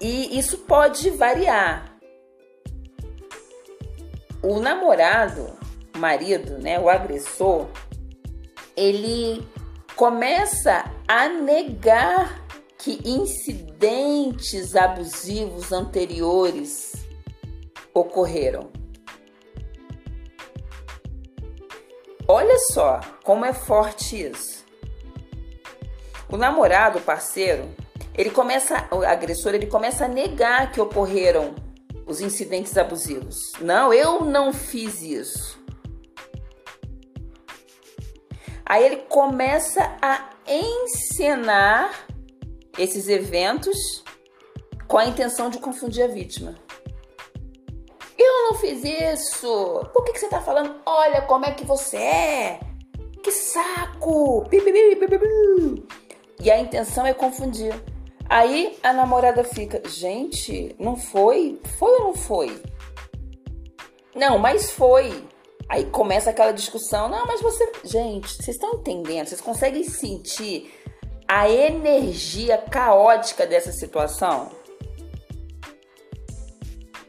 E 0.00 0.38
isso 0.38 0.58
pode 0.58 1.10
variar. 1.10 1.96
O 4.42 4.60
namorado, 4.60 5.56
marido, 5.96 6.58
né, 6.58 6.78
o 6.78 6.88
agressor, 6.88 7.68
ele 8.76 9.46
começa 9.96 10.84
a 11.06 11.28
negar 11.28 12.42
que 12.78 13.00
incidentes 13.04 14.74
abusivos 14.74 15.70
anteriores 15.72 16.92
ocorreram. 17.94 18.70
Olha 22.26 22.58
só 22.72 23.00
como 23.22 23.44
é 23.44 23.52
forte 23.52 24.20
isso. 24.20 24.64
O 26.28 26.36
namorado, 26.36 26.98
o 26.98 27.02
parceiro, 27.02 27.68
ele 28.14 28.30
começa, 28.30 28.88
o 28.90 29.04
agressor, 29.04 29.54
ele 29.54 29.66
começa 29.66 30.06
a 30.06 30.08
negar 30.08 30.72
que 30.72 30.80
ocorreram 30.80 31.54
os 32.06 32.20
incidentes 32.20 32.76
abusivos. 32.76 33.52
Não, 33.60 33.92
eu 33.92 34.24
não 34.24 34.52
fiz 34.52 35.02
isso. 35.02 35.61
Aí 38.72 38.86
ele 38.86 38.96
começa 38.96 39.82
a 40.00 40.30
encenar 40.48 42.06
esses 42.78 43.06
eventos 43.06 43.76
com 44.88 44.96
a 44.96 45.04
intenção 45.04 45.50
de 45.50 45.58
confundir 45.58 46.02
a 46.02 46.06
vítima. 46.06 46.54
Eu 48.16 48.44
não 48.44 48.54
fiz 48.54 48.82
isso. 48.82 49.90
Por 49.92 50.04
que, 50.04 50.14
que 50.14 50.20
você 50.20 50.28
tá 50.30 50.40
falando? 50.40 50.74
Olha 50.86 51.20
como 51.20 51.44
é 51.44 51.52
que 51.52 51.66
você 51.66 51.98
é. 51.98 52.60
Que 53.22 53.30
saco. 53.30 54.48
E 56.40 56.50
a 56.50 56.58
intenção 56.58 57.04
é 57.04 57.12
confundir. 57.12 57.74
Aí 58.26 58.78
a 58.82 58.94
namorada 58.94 59.44
fica, 59.44 59.86
gente, 59.86 60.74
não 60.78 60.96
foi? 60.96 61.60
Foi 61.78 61.92
ou 61.92 62.04
não 62.04 62.14
foi? 62.14 62.58
Não, 64.14 64.38
mas 64.38 64.70
foi. 64.70 65.30
Aí 65.72 65.86
começa 65.86 66.28
aquela 66.28 66.52
discussão. 66.52 67.08
Não, 67.08 67.24
mas 67.26 67.40
você. 67.40 67.72
Gente, 67.82 68.28
vocês 68.28 68.56
estão 68.56 68.74
entendendo? 68.74 69.28
Vocês 69.28 69.40
conseguem 69.40 69.82
sentir 69.84 70.70
a 71.26 71.48
energia 71.48 72.58
caótica 72.58 73.46
dessa 73.46 73.72
situação? 73.72 74.50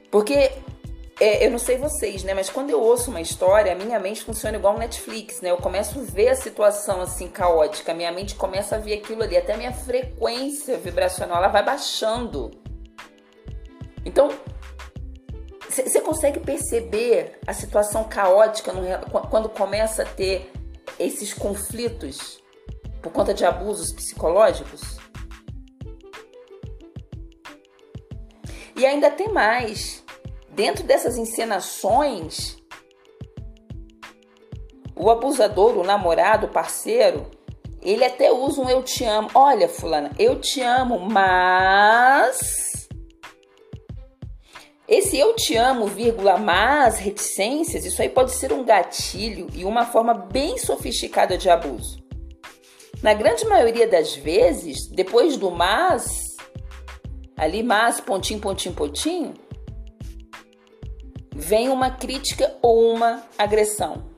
Porque 0.10 0.50
é, 1.20 1.46
eu 1.46 1.52
não 1.52 1.60
sei 1.60 1.78
vocês, 1.78 2.24
né? 2.24 2.34
Mas 2.34 2.50
quando 2.50 2.70
eu 2.70 2.80
ouço 2.80 3.10
uma 3.10 3.20
história, 3.20 3.74
a 3.74 3.76
minha 3.76 4.00
mente 4.00 4.24
funciona 4.24 4.56
igual 4.58 4.78
Netflix, 4.78 5.42
né? 5.42 5.52
Eu 5.52 5.58
começo 5.58 6.00
a 6.00 6.04
ver 6.04 6.30
a 6.30 6.36
situação 6.36 7.02
assim 7.02 7.28
caótica, 7.28 7.94
minha 7.94 8.14
mente 8.14 8.34
começa 8.34 8.78
a 8.78 8.80
ver 8.80 8.94
aquilo 8.94 9.24
ali, 9.24 9.36
até 9.36 9.58
minha 9.58 9.74
frequência 9.74 10.78
vibracional 10.78 11.40
ela 11.40 11.50
vai 11.50 11.66
baixando. 11.66 12.50
Então, 14.06 14.30
você 15.74 16.02
consegue 16.02 16.40
perceber 16.40 17.40
a 17.48 17.54
situação 17.54 18.04
caótica 18.04 18.72
no, 18.72 18.82
quando 19.30 19.50
começa 19.50 20.04
a 20.04 20.06
ter 20.06 20.52
esses 21.00 21.34
conflitos 21.34 22.42
por 23.02 23.12
conta 23.12 23.34
de 23.34 23.44
abusos 23.44 23.92
psicológicos? 23.92 24.82
E 28.76 28.86
ainda 28.86 29.10
tem 29.10 29.30
mais. 29.30 30.04
Dentro 30.50 30.84
dessas 30.84 31.18
encenações, 31.18 32.58
o 34.96 35.10
abusador, 35.10 35.78
o 35.78 35.84
namorado, 35.84 36.46
o 36.46 36.50
parceiro, 36.50 37.30
ele 37.82 38.06
até 38.06 38.32
usa 38.32 38.62
um 38.62 38.70
eu 38.70 38.84
te 38.84 39.04
amo. 39.04 39.30
Olha, 39.34 39.68
fulana, 39.68 40.12
eu 40.20 40.40
te 40.40 40.62
amo, 40.62 41.00
mas 41.00 42.73
esse 44.88 45.18
eu 45.18 45.36
te 45.36 45.56
amo, 45.56 45.88
vírgula, 45.88 46.38
mas 46.38 46.98
reticências, 46.98 47.86
isso 47.86 48.02
aí 48.02 48.10
pode 48.10 48.32
ser 48.32 48.52
um 48.52 48.64
gatilho 48.64 49.48
e 49.54 49.64
uma 49.64 49.86
forma 49.86 50.14
bem 50.14 50.58
sofisticada 50.58 51.38
de 51.38 51.50
abuso. 51.50 52.04
Na 53.02 53.14
grande 53.14 53.46
maioria 53.46 53.88
das 53.88 54.16
vezes, 54.16 54.88
depois 54.88 55.38
do 55.38 55.52
mas, 55.52 56.36
ali 57.36 57.64
mas, 57.64 58.00
pontinho, 58.00 58.40
pontinho, 58.40 58.76
pontinho, 58.76 59.34
vem 61.34 61.70
uma 61.70 61.90
crítica 61.90 62.56
ou 62.62 62.94
uma 62.94 63.24
agressão 63.38 64.12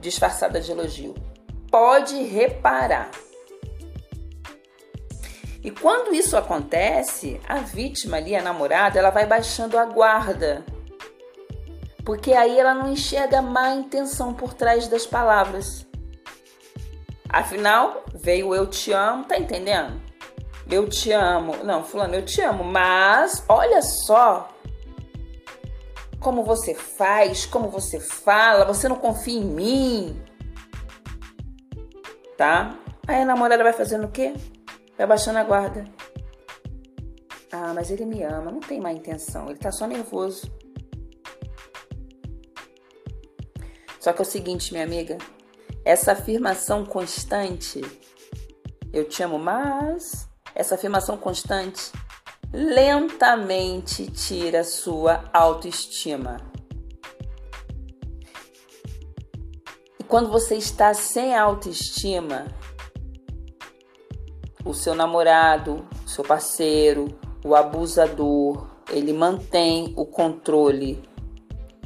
disfarçada 0.00 0.60
de 0.60 0.70
elogio. 0.70 1.14
Pode 1.70 2.22
reparar. 2.22 3.10
E 5.64 5.70
quando 5.70 6.14
isso 6.14 6.36
acontece, 6.36 7.40
a 7.48 7.56
vítima 7.56 8.18
ali, 8.18 8.36
a 8.36 8.42
namorada, 8.42 8.98
ela 8.98 9.08
vai 9.08 9.24
baixando 9.24 9.78
a 9.78 9.86
guarda. 9.86 10.62
Porque 12.04 12.34
aí 12.34 12.60
ela 12.60 12.74
não 12.74 12.92
enxerga 12.92 13.40
má 13.40 13.70
intenção 13.70 14.34
por 14.34 14.52
trás 14.52 14.88
das 14.88 15.06
palavras. 15.06 15.86
Afinal, 17.30 18.04
veio 18.12 18.54
eu 18.54 18.66
te 18.66 18.92
amo, 18.92 19.24
tá 19.24 19.38
entendendo? 19.38 19.98
Eu 20.70 20.86
te 20.86 21.10
amo. 21.12 21.56
Não, 21.64 21.82
fulano, 21.82 22.14
eu 22.14 22.22
te 22.22 22.42
amo, 22.42 22.62
mas 22.62 23.42
olha 23.48 23.80
só 23.80 24.50
como 26.20 26.44
você 26.44 26.74
faz, 26.74 27.46
como 27.46 27.70
você 27.70 27.98
fala, 27.98 28.66
você 28.66 28.86
não 28.86 28.96
confia 28.96 29.38
em 29.40 29.44
mim. 29.44 30.22
Tá? 32.36 32.76
Aí 33.06 33.22
a 33.22 33.24
namorada 33.24 33.62
vai 33.62 33.72
fazendo 33.72 34.04
o 34.04 34.10
quê? 34.10 34.34
Vai 34.96 35.06
baixando 35.06 35.38
a 35.38 35.44
guarda. 35.44 35.84
Ah, 37.50 37.72
mas 37.74 37.90
ele 37.90 38.04
me 38.04 38.22
ama, 38.22 38.50
não 38.50 38.60
tem 38.60 38.80
má 38.80 38.92
intenção, 38.92 39.48
ele 39.48 39.58
tá 39.58 39.70
só 39.70 39.86
nervoso. 39.86 40.50
Só 44.00 44.12
que 44.12 44.20
é 44.20 44.22
o 44.22 44.26
seguinte, 44.26 44.72
minha 44.72 44.84
amiga, 44.84 45.16
essa 45.84 46.12
afirmação 46.12 46.84
constante, 46.84 47.80
eu 48.92 49.08
te 49.08 49.22
amo, 49.22 49.38
mas 49.38 50.28
essa 50.54 50.74
afirmação 50.74 51.16
constante 51.16 51.90
lentamente 52.52 54.10
tira 54.10 54.62
sua 54.62 55.24
autoestima. 55.32 56.36
E 59.98 60.04
quando 60.04 60.30
você 60.30 60.56
está 60.56 60.92
sem 60.94 61.34
autoestima, 61.34 62.46
o 64.64 64.72
seu 64.72 64.94
namorado, 64.94 65.86
o 66.04 66.08
seu 66.08 66.24
parceiro, 66.24 67.16
o 67.44 67.54
abusador, 67.54 68.66
ele 68.90 69.12
mantém 69.12 69.92
o 69.96 70.06
controle 70.06 71.02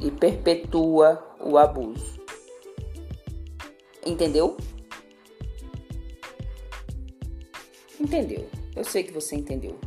e 0.01 0.09
perpetua 0.09 1.35
o 1.39 1.57
abuso. 1.57 2.19
Entendeu? 4.05 4.55
Entendeu? 7.99 8.47
Eu 8.75 8.83
sei 8.83 9.03
que 9.03 9.11
você 9.11 9.35
entendeu. 9.35 9.77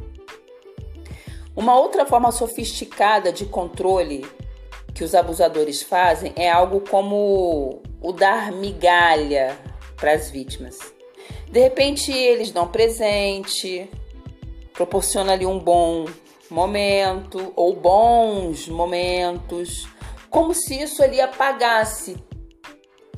Uma 1.56 1.78
outra 1.78 2.04
forma 2.06 2.30
sofisticada 2.30 3.32
de 3.32 3.46
controle 3.46 4.26
que 4.94 5.04
os 5.04 5.14
abusadores 5.14 5.82
fazem 5.82 6.32
é 6.36 6.50
algo 6.50 6.80
como 6.80 7.82
o 8.00 8.12
dar 8.12 8.52
migalha 8.52 9.58
para 9.96 10.12
as 10.12 10.30
vítimas. 10.30 10.78
De 11.50 11.60
repente, 11.60 12.12
eles 12.12 12.50
dão 12.50 12.68
presente, 12.68 13.90
proporciona 14.72 15.32
ali 15.32 15.46
um 15.46 15.58
bom 15.58 16.06
momento 16.50 17.52
ou 17.56 17.74
bons 17.74 18.68
momentos, 18.68 19.88
como 20.30 20.54
se 20.54 20.80
isso 20.80 21.02
ali 21.02 21.20
apagasse 21.20 22.16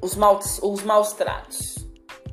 os 0.03 0.15
maus, 0.15 0.61
os 0.63 0.83
maus 0.83 1.13
tratos, 1.13 1.77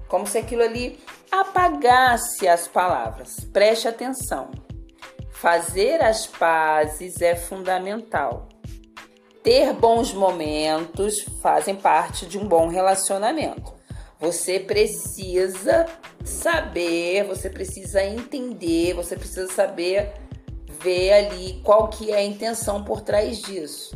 como 0.08 0.28
se 0.28 0.38
aquilo 0.38 0.64
ali 0.64 1.00
apagasse 1.32 2.48
as 2.48 2.68
palavras. 2.68 3.40
Preste 3.54 3.88
atenção. 3.88 4.52
Fazer 5.32 6.04
as 6.04 6.28
pazes 6.28 7.22
é 7.22 7.36
fundamental. 7.36 8.50
Ter 9.42 9.74
bons 9.74 10.14
momentos 10.14 11.22
fazem 11.42 11.76
parte 11.76 12.28
de 12.28 12.38
um 12.38 12.48
bom 12.48 12.68
relacionamento. 12.68 13.81
Você 14.22 14.60
precisa 14.60 15.88
saber, 16.24 17.24
você 17.24 17.50
precisa 17.50 18.04
entender, 18.04 18.94
você 18.94 19.16
precisa 19.16 19.52
saber 19.52 20.14
ver 20.80 21.12
ali 21.12 21.60
qual 21.64 21.88
que 21.88 22.12
é 22.12 22.18
a 22.18 22.24
intenção 22.24 22.84
por 22.84 23.02
trás 23.02 23.42
disso. 23.42 23.96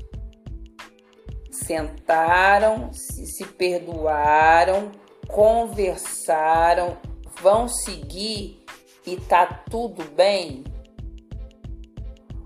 Sentaram, 1.52 2.92
se, 2.92 3.28
se 3.28 3.46
perdoaram, 3.46 4.92
conversaram, 5.28 6.98
vão 7.40 7.68
seguir 7.68 8.66
e 9.06 9.18
tá 9.18 9.46
tudo 9.70 10.04
bem? 10.16 10.64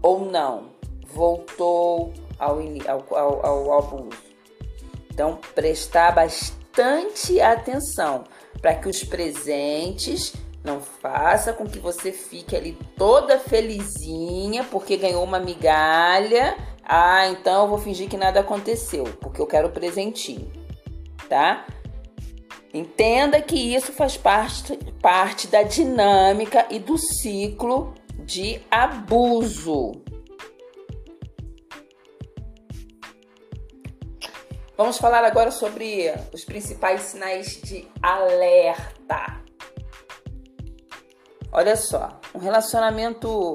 Ou 0.01 0.25
não? 0.25 0.73
Voltou 1.13 2.13
ao, 2.37 2.57
ao, 2.59 3.17
ao, 3.17 3.45
ao 3.45 3.79
abuso. 3.79 4.21
Então, 5.09 5.39
prestar 5.55 6.11
bastante 6.11 6.58
atenção 6.81 8.23
para 8.61 8.75
que 8.75 8.89
os 8.89 9.03
presentes 9.03 10.33
não 10.63 10.81
faça 10.81 11.53
com 11.53 11.65
que 11.65 11.79
você 11.79 12.11
fique 12.11 12.55
ali 12.55 12.77
toda 12.97 13.39
felizinha 13.39 14.63
porque 14.65 14.97
ganhou 14.97 15.23
uma 15.23 15.39
migalha. 15.39 16.57
Ah, 16.83 17.27
então 17.27 17.63
eu 17.63 17.69
vou 17.69 17.77
fingir 17.77 18.09
que 18.09 18.17
nada 18.17 18.39
aconteceu, 18.39 19.03
porque 19.21 19.39
eu 19.39 19.47
quero 19.47 19.69
presentinho, 19.69 20.51
tá? 21.27 21.65
Entenda 22.73 23.41
que 23.41 23.75
isso 23.75 23.91
faz 23.93 24.17
parte, 24.17 24.75
parte 25.01 25.47
da 25.47 25.63
dinâmica 25.63 26.65
e 26.69 26.79
do 26.79 26.97
ciclo 26.97 27.93
de 28.19 28.61
abuso. 28.69 29.91
Vamos 34.79 34.97
falar 34.97 35.25
agora 35.25 35.51
sobre 35.51 36.09
os 36.33 36.45
principais 36.45 37.01
sinais 37.01 37.59
de 37.61 37.85
alerta. 38.01 39.43
Olha 41.51 41.75
só, 41.75 42.17
um 42.33 42.39
relacionamento 42.39 43.51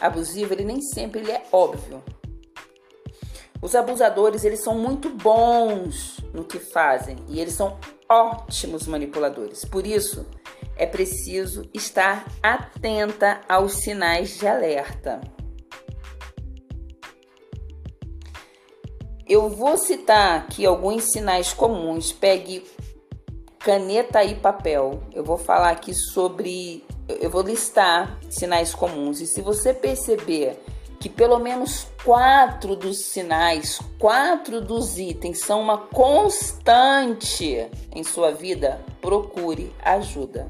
abusivo, 0.00 0.54
ele 0.54 0.64
nem 0.64 0.82
sempre 0.82 1.20
ele 1.20 1.30
é 1.30 1.44
óbvio. 1.52 2.02
Os 3.62 3.76
abusadores, 3.76 4.42
eles 4.42 4.64
são 4.64 4.76
muito 4.76 5.08
bons 5.08 6.18
no 6.34 6.42
que 6.42 6.58
fazem 6.58 7.14
e 7.28 7.38
eles 7.38 7.54
são 7.54 7.78
ótimos 8.08 8.88
manipuladores. 8.88 9.64
Por 9.64 9.86
isso, 9.86 10.26
é 10.76 10.84
preciso 10.84 11.62
estar 11.72 12.26
atenta 12.42 13.40
aos 13.48 13.74
sinais 13.74 14.36
de 14.36 14.48
alerta. 14.48 15.20
Eu 19.28 19.48
vou 19.48 19.76
citar 19.76 20.38
aqui 20.38 20.64
alguns 20.64 21.10
sinais 21.10 21.52
comuns. 21.52 22.12
Pegue 22.12 22.64
caneta 23.58 24.22
e 24.22 24.36
papel. 24.36 25.02
Eu 25.12 25.24
vou 25.24 25.36
falar 25.36 25.70
aqui 25.70 25.92
sobre. 25.92 26.84
Eu 27.08 27.28
vou 27.28 27.42
listar 27.42 28.20
sinais 28.30 28.72
comuns. 28.72 29.20
E 29.20 29.26
se 29.26 29.40
você 29.40 29.74
perceber 29.74 30.62
que 31.00 31.08
pelo 31.08 31.40
menos 31.40 31.88
quatro 32.04 32.76
dos 32.76 32.98
sinais, 33.06 33.80
quatro 33.98 34.60
dos 34.60 34.96
itens 34.96 35.40
são 35.40 35.60
uma 35.60 35.78
constante 35.78 37.68
em 37.92 38.04
sua 38.04 38.30
vida, 38.30 38.80
procure 39.00 39.74
ajuda. 39.82 40.48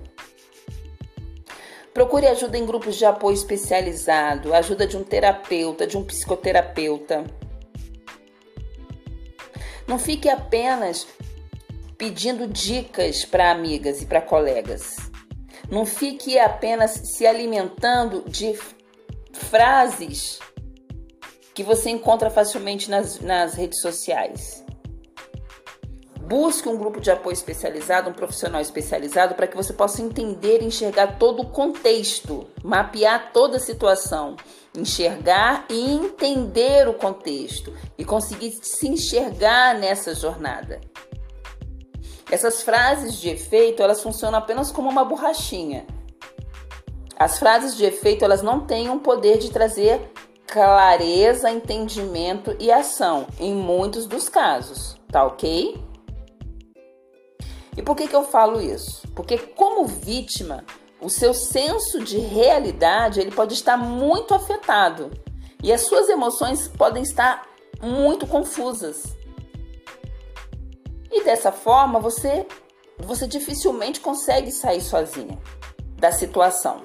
Procure 1.95 2.27
ajuda 2.27 2.59
em 2.59 2.67
grupos 2.67 2.97
de 2.97 3.07
apoio 3.07 3.33
especializado, 3.33 4.53
ajuda 4.53 4.87
de 4.87 4.99
um 4.99 5.03
terapeuta, 5.03 5.87
de 5.87 5.97
um 5.97 6.05
psicoterapeuta. 6.05 7.25
Não 9.87 9.99
fique 9.99 10.29
apenas 10.29 11.07
pedindo 11.97 12.47
dicas 12.47 13.25
para 13.25 13.51
amigas 13.51 14.03
e 14.03 14.07
para 14.07 14.21
colegas. 14.21 14.97
Não 15.71 15.87
fique 15.87 16.39
apenas 16.39 16.93
se 16.93 17.27
alimentando 17.27 18.25
de 18.29 18.59
frases 19.33 20.39
que 21.55 21.63
você 21.63 21.91
encontra 21.91 22.31
facilmente 22.31 22.91
nas, 22.91 23.21
nas 23.21 23.55
redes 23.55 23.81
sociais. 23.81 24.65
Busque 26.21 26.69
um 26.69 26.77
grupo 26.77 27.01
de 27.01 27.11
apoio 27.11 27.35
especializado, 27.35 28.11
um 28.11 28.13
profissional 28.13 28.61
especializado, 28.61 29.37
para 29.37 29.47
que 29.47 29.57
você 29.57 29.73
possa 29.73 30.03
entender 30.03 30.61
e 30.61 30.67
enxergar 30.67 31.19
todo 31.19 31.43
o 31.43 31.51
contexto, 31.51 32.47
mapear 32.65 33.31
toda 33.33 33.59
a 33.59 33.61
situação, 33.61 34.37
enxergar 34.81 35.67
e 35.71 35.93
entender 35.93 36.89
o 36.89 36.95
contexto 36.95 37.73
e 37.97 38.05
conseguir 38.05 38.59
se 38.63 38.89
enxergar 38.89 39.75
nessa 39.75 40.15
jornada. 40.15 40.81
Essas 42.31 42.63
frases 42.63 43.21
de 43.21 43.29
efeito, 43.29 43.83
elas 43.83 44.03
funcionam 44.03 44.39
apenas 44.39 44.73
como 44.73 44.89
uma 44.89 45.05
borrachinha. 45.05 45.87
As 47.19 47.39
frases 47.39 47.77
de 47.77 47.85
efeito, 47.85 48.25
elas 48.25 48.43
não 48.43 48.67
têm 48.67 48.91
o 48.91 48.99
poder 48.99 49.39
de 49.39 49.51
trazer 49.51 50.11
clareza, 50.47 51.51
entendimento 51.51 52.57
e 52.59 52.71
ação 52.71 53.27
em 53.39 53.55
muitos 53.55 54.07
dos 54.07 54.29
casos, 54.29 54.99
tá 55.11 55.25
ok? 55.25 55.81
E 57.77 57.83
por 57.83 57.95
que, 57.95 58.09
que 58.09 58.17
eu 58.17 58.25
falo 58.25 58.61
isso? 58.61 59.07
Porque 59.15 59.37
como 59.39 59.87
vítima, 59.87 60.65
o 61.01 61.09
seu 61.11 61.35
senso 61.35 62.03
de 62.03 62.19
realidade 62.19 63.21
ele 63.21 63.31
pode 63.31 63.55
estar 63.55 63.77
muito 63.77 64.35
afetado 64.35 65.11
e 65.63 65.73
as 65.73 65.83
suas 65.83 66.09
emoções 66.09 66.69
podem 66.69 67.03
estar 67.03 67.47
muito 67.83 68.27
confusas. 68.27 69.17
E 71.11 71.23
dessa 71.25 71.53
forma 71.53 71.99
você 71.99 72.47
você 72.99 73.27
dificilmente 73.27 74.01
consegue 74.01 74.51
sair 74.51 74.81
sozinha 74.81 75.39
da 75.99 76.13
situação. 76.13 76.83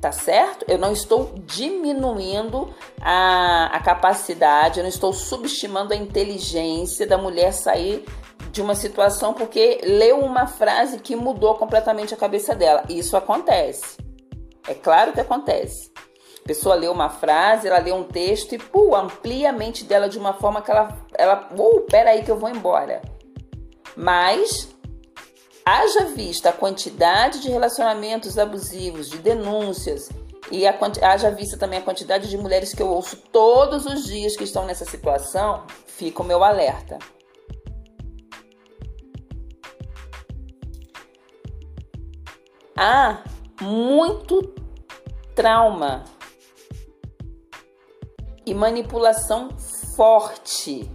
Tá 0.00 0.12
certo? 0.12 0.64
Eu 0.68 0.78
não 0.78 0.92
estou 0.92 1.34
diminuindo 1.44 2.72
a, 3.00 3.66
a 3.66 3.80
capacidade, 3.80 4.78
eu 4.78 4.84
não 4.84 4.88
estou 4.88 5.12
subestimando 5.12 5.92
a 5.92 5.96
inteligência 5.96 7.04
da 7.04 7.18
mulher 7.18 7.52
sair 7.52 8.04
de 8.50 8.62
uma 8.62 8.74
situação 8.74 9.34
porque 9.34 9.80
leu 9.82 10.20
uma 10.20 10.46
frase 10.46 10.98
que 10.98 11.14
mudou 11.14 11.54
completamente 11.56 12.14
a 12.14 12.16
cabeça 12.16 12.54
dela. 12.54 12.84
Isso 12.88 13.16
acontece. 13.16 13.96
É 14.66 14.74
claro 14.74 15.12
que 15.12 15.20
acontece. 15.20 15.90
A 16.42 16.46
pessoa 16.48 16.74
lê 16.74 16.88
uma 16.88 17.10
frase, 17.10 17.68
ela 17.68 17.78
lê 17.78 17.92
um 17.92 18.04
texto 18.04 18.54
e 18.54 18.58
pô, 18.58 18.94
amplia 18.96 19.50
a 19.50 19.52
mente 19.52 19.84
dela 19.84 20.08
de 20.08 20.18
uma 20.18 20.32
forma 20.32 20.62
que 20.62 20.70
ela, 20.70 20.96
ela, 21.14 21.48
uh, 21.58 21.80
peraí 21.82 22.22
que 22.22 22.30
eu 22.30 22.38
vou 22.38 22.48
embora. 22.48 23.02
Mas 23.96 24.68
haja 25.64 26.06
vista 26.06 26.48
a 26.48 26.52
quantidade 26.52 27.40
de 27.40 27.50
relacionamentos 27.50 28.38
abusivos, 28.38 29.10
de 29.10 29.18
denúncias 29.18 30.08
e 30.50 30.66
a, 30.66 30.74
haja 31.02 31.30
vista 31.30 31.58
também 31.58 31.78
a 31.78 31.82
quantidade 31.82 32.28
de 32.28 32.38
mulheres 32.38 32.72
que 32.72 32.82
eu 32.82 32.88
ouço 32.88 33.16
todos 33.30 33.84
os 33.84 34.04
dias 34.04 34.36
que 34.36 34.44
estão 34.44 34.64
nessa 34.64 34.84
situação, 34.84 35.66
fica 35.86 36.22
o 36.22 36.26
meu 36.26 36.42
alerta. 36.42 36.98
Há 42.80 43.24
muito 43.60 44.54
trauma 45.34 46.04
e 48.46 48.54
manipulação 48.54 49.50
forte 49.96 50.88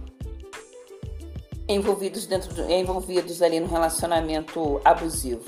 envolvidos 1.68 2.24
dentro 2.24 2.54
do, 2.54 2.72
envolvidos 2.72 3.42
ali 3.42 3.60
no 3.60 3.66
relacionamento 3.66 4.80
abusivo. 4.82 5.44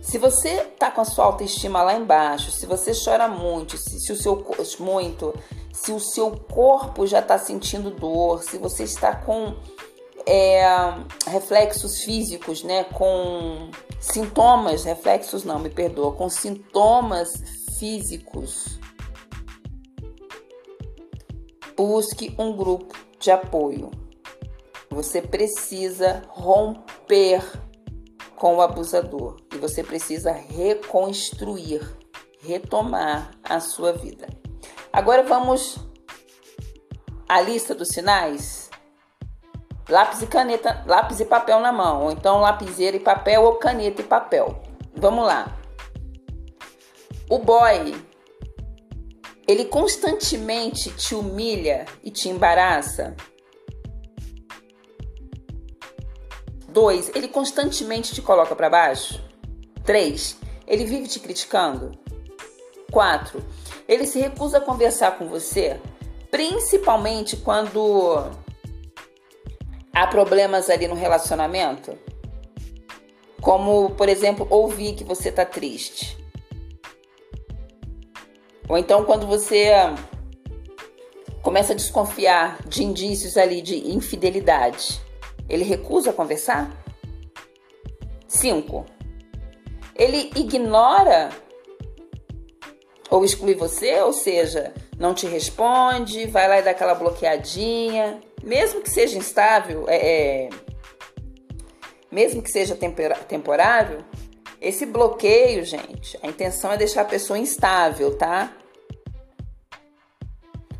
Se 0.00 0.16
você 0.16 0.60
tá 0.78 0.92
com 0.92 1.00
a 1.00 1.04
sua 1.04 1.24
autoestima 1.24 1.82
lá 1.82 1.96
embaixo, 1.96 2.52
se 2.52 2.66
você 2.66 2.92
chora 2.94 3.26
muito, 3.26 3.76
se, 3.76 3.98
se 3.98 4.12
o 4.12 4.16
seu 4.16 4.46
muito, 4.78 5.34
se 5.72 5.90
o 5.90 5.98
seu 5.98 6.30
corpo 6.30 7.04
já 7.04 7.18
está 7.18 7.36
sentindo 7.36 7.90
dor, 7.90 8.44
se 8.44 8.58
você 8.58 8.84
está 8.84 9.16
com 9.16 9.56
é, 10.32 10.62
reflexos 11.26 12.04
físicos, 12.04 12.62
né, 12.62 12.84
com 12.84 13.68
sintomas, 13.98 14.84
reflexos 14.84 15.42
não, 15.42 15.58
me 15.58 15.68
perdoa, 15.68 16.12
com 16.12 16.30
sintomas 16.30 17.32
físicos, 17.80 18.78
busque 21.76 22.32
um 22.38 22.56
grupo 22.56 22.96
de 23.18 23.32
apoio. 23.32 23.90
Você 24.90 25.20
precisa 25.20 26.22
romper 26.28 27.42
com 28.36 28.54
o 28.54 28.60
abusador 28.60 29.36
e 29.52 29.58
você 29.58 29.82
precisa 29.82 30.30
reconstruir, 30.30 31.80
retomar 32.40 33.32
a 33.42 33.58
sua 33.58 33.92
vida. 33.92 34.28
Agora 34.92 35.24
vamos 35.24 35.76
à 37.28 37.40
lista 37.40 37.74
dos 37.74 37.88
sinais. 37.88 38.59
Lápis 39.90 40.22
e 40.22 40.26
caneta, 40.26 40.84
lápis 40.86 41.18
e 41.18 41.24
papel 41.24 41.58
na 41.58 41.72
mão, 41.72 42.04
ou 42.04 42.12
então 42.12 42.40
lapiseira 42.40 42.96
e 42.96 43.00
papel 43.00 43.42
ou 43.42 43.56
caneta 43.56 44.00
e 44.00 44.04
papel. 44.04 44.62
Vamos 44.94 45.26
lá. 45.26 45.58
O 47.28 47.38
boy 47.38 47.94
ele 49.50 49.64
constantemente 49.64 50.90
te 50.92 51.12
humilha 51.12 51.84
e 52.04 52.10
te 52.10 52.28
embaraça. 52.28 53.16
Dois, 56.68 57.10
ele 57.16 57.26
constantemente 57.26 58.14
te 58.14 58.22
coloca 58.22 58.54
para 58.54 58.70
baixo. 58.70 59.20
Três, 59.82 60.36
ele 60.68 60.84
vive 60.84 61.08
te 61.08 61.18
criticando. 61.18 61.90
Quatro, 62.92 63.44
ele 63.88 64.06
se 64.06 64.20
recusa 64.20 64.58
a 64.58 64.60
conversar 64.60 65.18
com 65.18 65.26
você, 65.26 65.80
principalmente 66.30 67.36
quando 67.36 68.30
há 69.92 70.06
problemas 70.06 70.70
ali 70.70 70.86
no 70.86 70.94
relacionamento. 70.94 71.98
Como, 73.40 73.90
por 73.90 74.08
exemplo, 74.08 74.46
ouvir 74.50 74.94
que 74.94 75.04
você 75.04 75.32
tá 75.32 75.44
triste. 75.44 76.18
Ou 78.68 78.78
então 78.78 79.04
quando 79.04 79.26
você 79.26 79.70
começa 81.42 81.72
a 81.72 81.76
desconfiar 81.76 82.62
de 82.66 82.84
indícios 82.84 83.36
ali 83.36 83.62
de 83.62 83.90
infidelidade. 83.90 85.00
Ele 85.48 85.64
recusa 85.64 86.12
conversar? 86.12 86.70
5. 88.28 88.86
Ele 89.96 90.30
ignora 90.36 91.30
ou 93.10 93.24
exclui 93.24 93.54
você, 93.54 94.00
ou 94.00 94.12
seja, 94.12 94.72
não 95.00 95.14
te 95.14 95.26
responde, 95.26 96.26
vai 96.26 96.46
lá 96.46 96.58
e 96.60 96.62
dá 96.62 96.72
aquela 96.72 96.94
bloqueadinha, 96.94 98.20
mesmo 98.42 98.82
que 98.82 98.90
seja 98.90 99.16
instável, 99.16 99.86
é, 99.88 99.96
é 100.44 100.48
mesmo 102.12 102.42
que 102.42 102.50
seja 102.50 102.76
temporário, 102.76 104.04
esse 104.60 104.84
bloqueio, 104.84 105.64
gente, 105.64 106.18
a 106.22 106.26
intenção 106.26 106.70
é 106.72 106.76
deixar 106.76 107.00
a 107.00 107.06
pessoa 107.06 107.38
instável, 107.38 108.18
tá? 108.18 108.52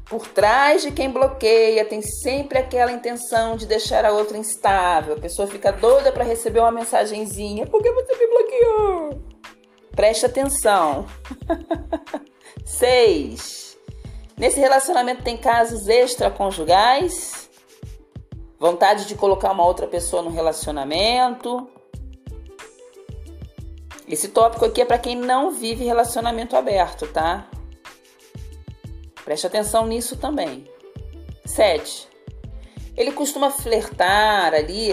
Por 0.04 0.26
trás 0.26 0.82
de 0.82 0.90
quem 0.90 1.08
bloqueia 1.08 1.84
tem 1.84 2.02
sempre 2.02 2.58
aquela 2.58 2.92
intenção 2.92 3.56
de 3.56 3.64
deixar 3.64 4.04
a 4.04 4.12
outra 4.12 4.36
instável. 4.36 5.14
A 5.14 5.20
pessoa 5.20 5.46
fica 5.46 5.70
doida 5.70 6.10
para 6.10 6.24
receber 6.24 6.58
uma 6.58 6.72
mensagenzinha. 6.72 7.64
Por 7.64 7.80
que 7.80 7.92
você 7.92 8.16
me 8.16 8.26
bloqueou? 8.26 9.22
Preste 9.92 10.26
atenção. 10.26 11.06
6. 12.66 13.69
Nesse 14.40 14.58
relacionamento 14.58 15.22
tem 15.22 15.36
casos 15.36 15.86
extraconjugais, 15.86 17.50
vontade 18.58 19.04
de 19.04 19.14
colocar 19.14 19.52
uma 19.52 19.66
outra 19.66 19.86
pessoa 19.86 20.22
no 20.22 20.30
relacionamento. 20.30 21.68
Esse 24.08 24.28
tópico 24.28 24.64
aqui 24.64 24.80
é 24.80 24.86
para 24.86 24.98
quem 24.98 25.14
não 25.14 25.50
vive 25.50 25.84
relacionamento 25.84 26.56
aberto, 26.56 27.06
tá? 27.08 27.50
Preste 29.26 29.46
atenção 29.46 29.86
nisso 29.86 30.16
também. 30.16 30.66
7. 31.44 32.08
Ele 32.96 33.12
costuma 33.12 33.50
flertar 33.50 34.54
ali, 34.54 34.92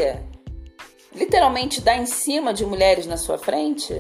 literalmente 1.16 1.80
dar 1.80 1.96
em 1.96 2.06
cima 2.06 2.54
de 2.54 2.66
mulheres 2.66 3.08
na 3.08 3.16
sua 3.16 3.38
frente? 3.38 3.94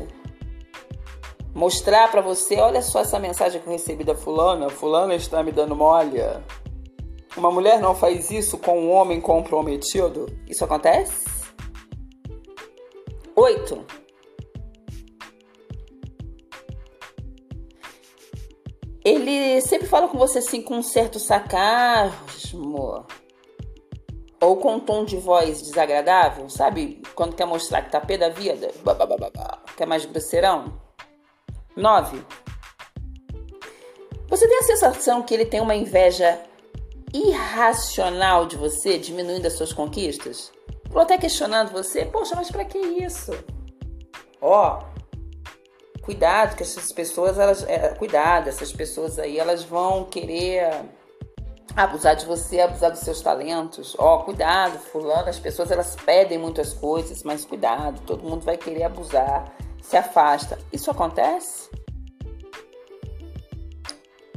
Mostrar 1.57 2.11
para 2.11 2.21
você, 2.21 2.59
olha 2.59 2.83
só 2.83 2.99
essa 2.99 3.17
mensagem 3.17 3.59
que 3.59 3.67
eu 3.67 3.71
recebi 3.71 4.03
da 4.03 4.13
fulana, 4.13 4.69
fulana 4.69 5.15
está 5.15 5.41
me 5.41 5.51
dando 5.51 5.75
mole. 5.75 6.19
Uma 7.35 7.49
mulher 7.49 7.81
não 7.81 7.95
faz 7.95 8.29
isso 8.29 8.59
com 8.59 8.79
um 8.79 8.91
homem 8.91 9.19
comprometido? 9.19 10.27
Isso 10.47 10.63
acontece? 10.63 11.25
8. 13.35 13.85
ele 19.03 19.61
sempre 19.61 19.87
fala 19.87 20.09
com 20.09 20.17
você 20.17 20.39
assim 20.39 20.61
com 20.61 20.75
um 20.75 20.83
certo 20.83 21.17
sarcasmo 21.17 23.05
ou 24.41 24.57
com 24.57 24.75
um 24.75 24.79
tom 24.79 25.05
de 25.05 25.17
voz 25.17 25.61
desagradável, 25.61 26.49
sabe? 26.49 27.01
Quando 27.15 27.35
quer 27.35 27.45
mostrar 27.45 27.81
que 27.81 27.91
tá 27.91 27.99
pé 27.99 28.15
da 28.15 28.29
vida, 28.29 28.69
que 29.75 29.81
é 29.81 29.85
mais 29.87 30.05
grosseirão. 30.05 30.85
9. 31.77 32.25
Você 34.27 34.47
tem 34.47 34.57
a 34.57 34.63
sensação 34.63 35.21
que 35.21 35.33
ele 35.33 35.45
tem 35.45 35.61
uma 35.61 35.75
inveja 35.75 36.41
irracional 37.13 38.45
de 38.45 38.57
você, 38.57 38.97
diminuindo 38.97 39.45
as 39.45 39.53
suas 39.53 39.71
conquistas? 39.71 40.51
Ou 40.93 40.99
até 40.99 41.17
questionando 41.17 41.71
você, 41.71 42.05
poxa, 42.05 42.35
mas 42.35 42.49
para 42.49 42.65
que 42.65 42.77
isso? 42.77 43.31
Ó, 44.41 44.79
oh, 44.79 46.01
cuidado 46.01 46.55
que 46.55 46.63
essas 46.63 46.91
pessoas 46.91 47.37
elas 47.37 47.63
é, 47.63 47.89
cuidado 47.89 48.47
essas 48.47 48.71
pessoas 48.71 49.19
aí 49.19 49.37
elas 49.37 49.63
vão 49.63 50.05
querer 50.05 50.85
abusar 51.75 52.15
de 52.15 52.25
você 52.25 52.61
abusar 52.61 52.91
dos 52.91 53.01
seus 53.01 53.19
talentos 53.19 53.93
ó 53.99 54.15
oh, 54.15 54.23
cuidado 54.23 54.79
fulano 54.79 55.27
as 55.27 55.37
pessoas 55.37 55.69
elas 55.69 55.97
pedem 55.97 56.37
muitas 56.37 56.73
coisas 56.73 57.23
mas 57.23 57.43
cuidado 57.43 57.99
todo 58.05 58.23
mundo 58.23 58.45
vai 58.45 58.55
querer 58.55 58.83
abusar 58.83 59.53
se 59.87 59.95
afasta 59.95 60.59
isso 60.71 60.91
acontece 60.91 61.69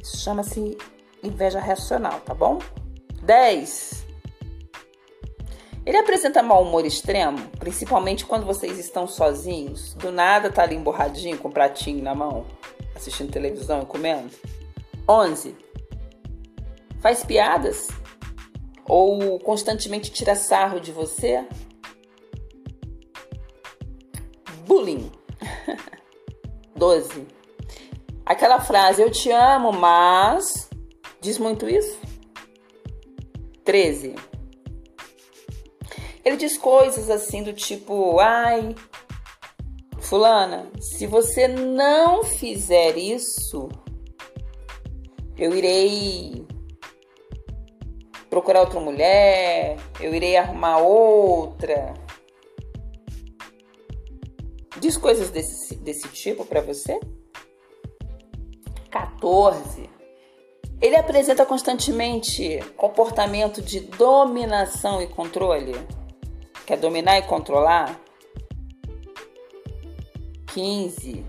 isso 0.00 0.18
chama-se 0.18 0.78
inveja 1.22 1.58
racional 1.58 2.20
tá 2.20 2.32
bom 2.32 2.58
10 3.22 4.00
ele 5.84 5.96
apresenta 5.96 6.42
mau 6.42 6.62
humor 6.62 6.84
extremo, 6.84 7.38
principalmente 7.58 8.26
quando 8.26 8.44
vocês 8.44 8.78
estão 8.78 9.08
sozinhos. 9.08 9.94
Do 9.94 10.12
nada 10.12 10.52
tá 10.52 10.62
ali 10.62 10.76
emborradinho 10.76 11.38
com 11.38 11.48
um 11.48 11.52
pratinho 11.52 12.02
na 12.02 12.14
mão, 12.14 12.46
assistindo 12.94 13.32
televisão 13.32 13.82
e 13.82 13.86
comendo. 13.86 14.30
11. 15.08 15.56
Faz 17.00 17.24
piadas 17.24 17.88
ou 18.84 19.40
constantemente 19.40 20.12
tira 20.12 20.34
sarro 20.34 20.80
de 20.80 20.92
você. 20.92 21.44
Bullying. 24.66 25.10
12. 26.80 27.26
Aquela 28.26 28.60
frase 28.60 29.00
eu 29.00 29.10
te 29.10 29.30
amo, 29.30 29.72
mas 29.72 30.68
diz 31.20 31.38
muito 31.38 31.68
isso. 31.68 31.96
13 33.64 34.16
ele 36.24 36.36
diz 36.36 36.56
coisas 36.56 37.10
assim 37.10 37.42
do 37.42 37.52
tipo: 37.52 38.18
ai, 38.18 38.74
Fulana, 39.98 40.70
se 40.80 41.06
você 41.06 41.48
não 41.48 42.24
fizer 42.24 42.96
isso, 42.96 43.68
eu 45.36 45.54
irei 45.54 46.46
procurar 48.28 48.60
outra 48.60 48.80
mulher, 48.80 49.76
eu 50.00 50.14
irei 50.14 50.36
arrumar 50.36 50.78
outra. 50.78 51.94
Diz 54.80 54.96
coisas 54.96 55.30
desse, 55.30 55.76
desse 55.76 56.08
tipo 56.08 56.44
para 56.44 56.62
você? 56.62 56.98
14. 58.90 59.90
Ele 60.80 60.96
apresenta 60.96 61.44
constantemente 61.44 62.58
comportamento 62.76 63.60
de 63.60 63.80
dominação 63.80 65.02
e 65.02 65.06
controle. 65.06 65.74
Quer 66.64 66.78
dominar 66.78 67.18
e 67.18 67.22
controlar? 67.22 68.00
15. 70.54 71.26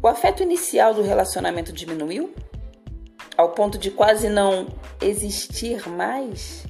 O 0.00 0.06
afeto 0.06 0.42
inicial 0.42 0.94
do 0.94 1.02
relacionamento 1.02 1.72
diminuiu? 1.72 2.32
Ao 3.36 3.50
ponto 3.50 3.76
de 3.76 3.90
quase 3.90 4.28
não 4.28 4.68
existir 5.00 5.88
mais? 5.88 6.64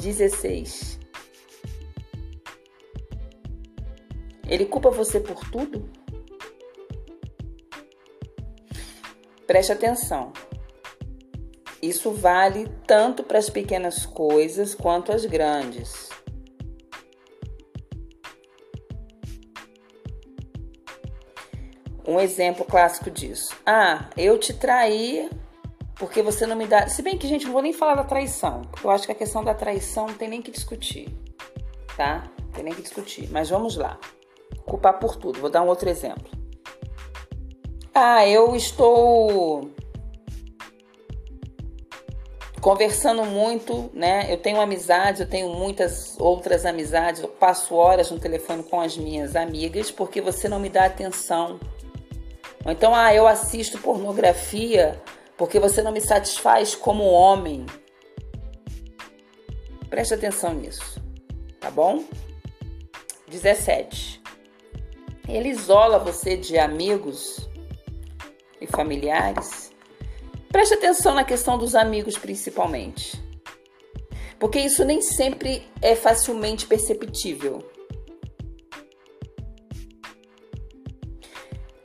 16. 0.00 0.98
Ele 4.48 4.64
culpa 4.64 4.90
você 4.90 5.20
por 5.20 5.48
tudo? 5.50 5.88
Preste 9.46 9.72
atenção. 9.72 10.32
Isso 11.82 12.12
vale 12.12 12.68
tanto 12.86 13.22
para 13.22 13.38
as 13.38 13.48
pequenas 13.48 14.04
coisas 14.04 14.74
quanto 14.74 15.12
as 15.12 15.24
grandes. 15.24 16.08
Um 22.06 22.18
exemplo 22.18 22.64
clássico 22.64 23.10
disso. 23.10 23.56
Ah, 23.64 24.10
eu 24.16 24.36
te 24.38 24.52
traí 24.52 25.30
porque 26.00 26.22
você 26.22 26.46
não 26.46 26.56
me 26.56 26.66
dá. 26.66 26.88
Se 26.88 27.02
bem 27.02 27.18
que, 27.18 27.28
gente, 27.28 27.44
não 27.44 27.52
vou 27.52 27.60
nem 27.60 27.74
falar 27.74 27.94
da 27.94 28.04
traição, 28.04 28.62
porque 28.62 28.86
eu 28.86 28.90
acho 28.90 29.04
que 29.04 29.12
a 29.12 29.14
questão 29.14 29.44
da 29.44 29.52
traição 29.52 30.06
não 30.06 30.14
tem 30.14 30.30
nem 30.30 30.40
que 30.40 30.50
discutir, 30.50 31.14
tá? 31.94 32.24
Não 32.42 32.52
tem 32.52 32.64
nem 32.64 32.72
que 32.72 32.80
discutir. 32.80 33.28
Mas 33.30 33.50
vamos 33.50 33.76
lá. 33.76 34.00
Culpar 34.64 34.98
por 34.98 35.16
tudo. 35.16 35.38
Vou 35.38 35.50
dar 35.50 35.60
um 35.60 35.68
outro 35.68 35.90
exemplo. 35.90 36.26
Ah, 37.94 38.26
eu 38.26 38.56
estou 38.56 39.70
conversando 42.62 43.26
muito, 43.26 43.90
né? 43.92 44.32
Eu 44.32 44.38
tenho 44.38 44.58
amizades, 44.58 45.20
eu 45.20 45.28
tenho 45.28 45.50
muitas 45.50 46.18
outras 46.18 46.64
amizades, 46.64 47.20
eu 47.20 47.28
passo 47.28 47.74
horas 47.74 48.10
no 48.10 48.18
telefone 48.18 48.62
com 48.62 48.80
as 48.80 48.96
minhas 48.96 49.36
amigas 49.36 49.90
porque 49.90 50.22
você 50.22 50.48
não 50.48 50.58
me 50.58 50.70
dá 50.70 50.86
atenção. 50.86 51.60
Ou 52.64 52.72
então, 52.72 52.94
ah, 52.94 53.14
eu 53.14 53.26
assisto 53.26 53.76
pornografia 53.78 54.98
porque 55.40 55.58
você 55.58 55.80
não 55.80 55.90
me 55.90 56.02
satisfaz 56.02 56.74
como 56.74 57.02
homem. 57.02 57.64
Preste 59.88 60.12
atenção 60.12 60.52
nisso, 60.52 61.02
tá 61.58 61.70
bom? 61.70 62.04
17. 63.26 64.20
Ele 65.26 65.48
isola 65.48 65.98
você 65.98 66.36
de 66.36 66.58
amigos 66.58 67.48
e 68.60 68.66
familiares 68.66 69.70
Preste 70.50 70.74
atenção 70.74 71.14
na 71.14 71.24
questão 71.24 71.56
dos 71.56 71.74
amigos, 71.74 72.18
principalmente. 72.18 73.18
Porque 74.38 74.58
isso 74.58 74.84
nem 74.84 75.00
sempre 75.00 75.66
é 75.80 75.94
facilmente 75.94 76.66
perceptível. 76.66 77.64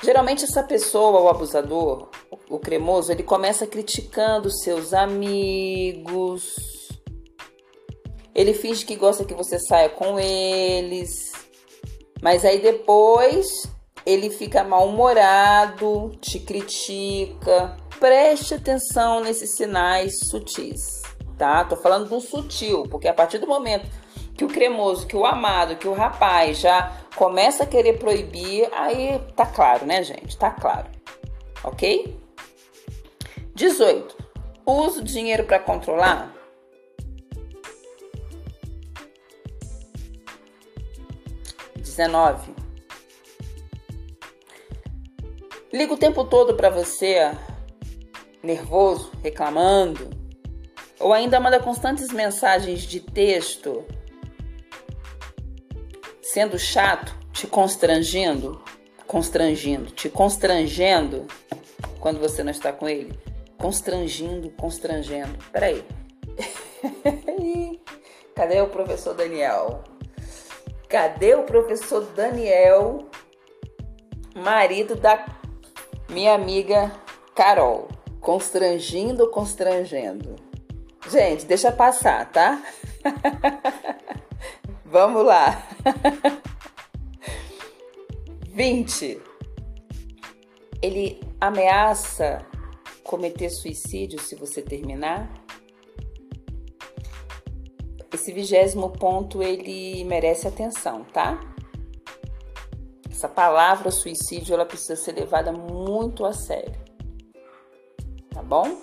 Geralmente 0.03 0.43
essa 0.43 0.63
pessoa, 0.63 1.21
o 1.21 1.29
abusador, 1.29 2.09
o 2.49 2.59
cremoso, 2.59 3.11
ele 3.11 3.23
começa 3.23 3.65
criticando 3.65 4.51
seus 4.51 4.93
amigos. 4.93 6.55
Ele 8.33 8.53
finge 8.53 8.85
que 8.85 8.95
gosta 8.95 9.25
que 9.25 9.33
você 9.33 9.57
saia 9.59 9.89
com 9.89 10.19
eles. 10.19 11.31
Mas 12.21 12.43
aí 12.43 12.59
depois 12.59 13.47
ele 14.05 14.29
fica 14.29 14.63
mal-humorado, 14.63 16.11
te 16.21 16.39
critica, 16.39 17.75
preste 17.99 18.53
atenção 18.53 19.21
nesses 19.21 19.55
sinais 19.55 20.13
sutis, 20.29 21.01
tá? 21.37 21.63
Tô 21.65 21.75
falando 21.75 22.07
do 22.07 22.19
sutil, 22.19 22.83
porque 22.83 23.07
a 23.07 23.13
partir 23.13 23.39
do 23.39 23.47
momento 23.47 23.89
que 24.35 24.43
o 24.45 24.49
cremoso, 24.49 25.07
que 25.07 25.15
o 25.15 25.25
amado, 25.25 25.77
que 25.77 25.87
o 25.87 25.93
rapaz 25.93 26.59
já 26.59 26.91
começa 27.15 27.63
a 27.63 27.67
querer 27.67 27.97
proibir, 27.97 28.69
aí 28.73 29.19
tá 29.35 29.45
claro, 29.45 29.85
né, 29.85 30.03
gente? 30.03 30.37
Tá 30.37 30.51
claro. 30.51 30.87
OK? 31.63 32.24
18. 33.55 34.17
Uso 34.65 35.01
dinheiro 35.01 35.45
para 35.45 35.59
controlar? 35.59 36.35
Dezenove. 41.77 42.53
Liga 45.71 45.93
o 45.93 45.97
tempo 45.97 46.25
todo 46.25 46.55
para 46.55 46.69
você 46.69 47.31
nervoso, 48.43 49.11
reclamando, 49.23 50.09
ou 50.99 51.13
ainda 51.13 51.39
manda 51.39 51.59
constantes 51.59 52.11
mensagens 52.11 52.81
de 52.81 52.99
texto, 52.99 53.83
sendo 56.21 56.59
chato, 56.59 57.17
te 57.31 57.47
constrangendo, 57.47 58.61
constrangindo, 59.07 59.91
te 59.91 60.09
constrangendo 60.09 61.25
quando 61.99 62.19
você 62.19 62.43
não 62.43 62.51
está 62.51 62.71
com 62.71 62.87
ele, 62.87 63.17
constrangindo, 63.57 64.49
constrangendo. 64.51 65.37
Peraí. 65.51 65.83
Cadê 68.35 68.61
o 68.61 68.67
professor 68.67 69.13
Daniel? 69.13 69.83
Cadê 70.89 71.35
o 71.35 71.43
professor 71.43 72.01
Daniel, 72.15 73.09
marido 74.35 74.95
da 74.95 75.25
minha 76.09 76.33
amiga 76.33 76.91
Carol? 77.33 77.87
Constrangindo 78.21 79.29
constrangendo? 79.29 80.35
Gente, 81.09 81.45
deixa 81.45 81.71
passar, 81.71 82.31
tá? 82.31 82.61
Vamos 84.85 85.25
lá. 85.25 85.63
20. 88.47 89.21
Ele 90.81 91.21
ameaça 91.39 92.45
cometer 93.05 93.49
suicídio 93.49 94.19
se 94.19 94.35
você 94.35 94.61
terminar? 94.61 95.31
Esse 98.13 98.33
vigésimo 98.33 98.89
ponto 98.89 99.41
ele 99.41 100.03
merece 100.03 100.47
atenção, 100.47 101.05
tá? 101.05 101.39
Essa 103.09 103.29
palavra 103.29 103.91
suicídio 103.91 104.53
ela 104.53 104.65
precisa 104.65 104.95
ser 104.97 105.13
levada 105.13 105.51
muito 105.53 106.25
a 106.25 106.33
sério 106.33 106.85
bom? 108.45 108.77